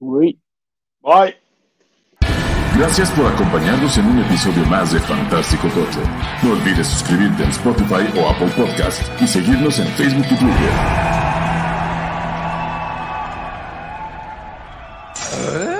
Bye. 0.00 1.36
Gracias 2.76 3.10
por 3.12 3.26
acompañarnos 3.26 3.96
en 3.98 4.06
un 4.06 4.18
episodio 4.18 4.64
más 4.66 4.92
de 4.92 4.98
Fantástico 4.98 5.68
Tocho. 5.68 6.00
No 6.42 6.52
olvides 6.52 6.88
suscribirte 6.88 7.44
en 7.44 7.50
Spotify 7.50 8.18
o 8.18 8.28
Apple 8.28 8.50
Podcast 8.56 9.00
y 9.22 9.28
seguirnos 9.28 9.78
en 9.78 9.86
Facebook 9.86 10.26
y 10.26 10.36
Twitter. 10.36 11.23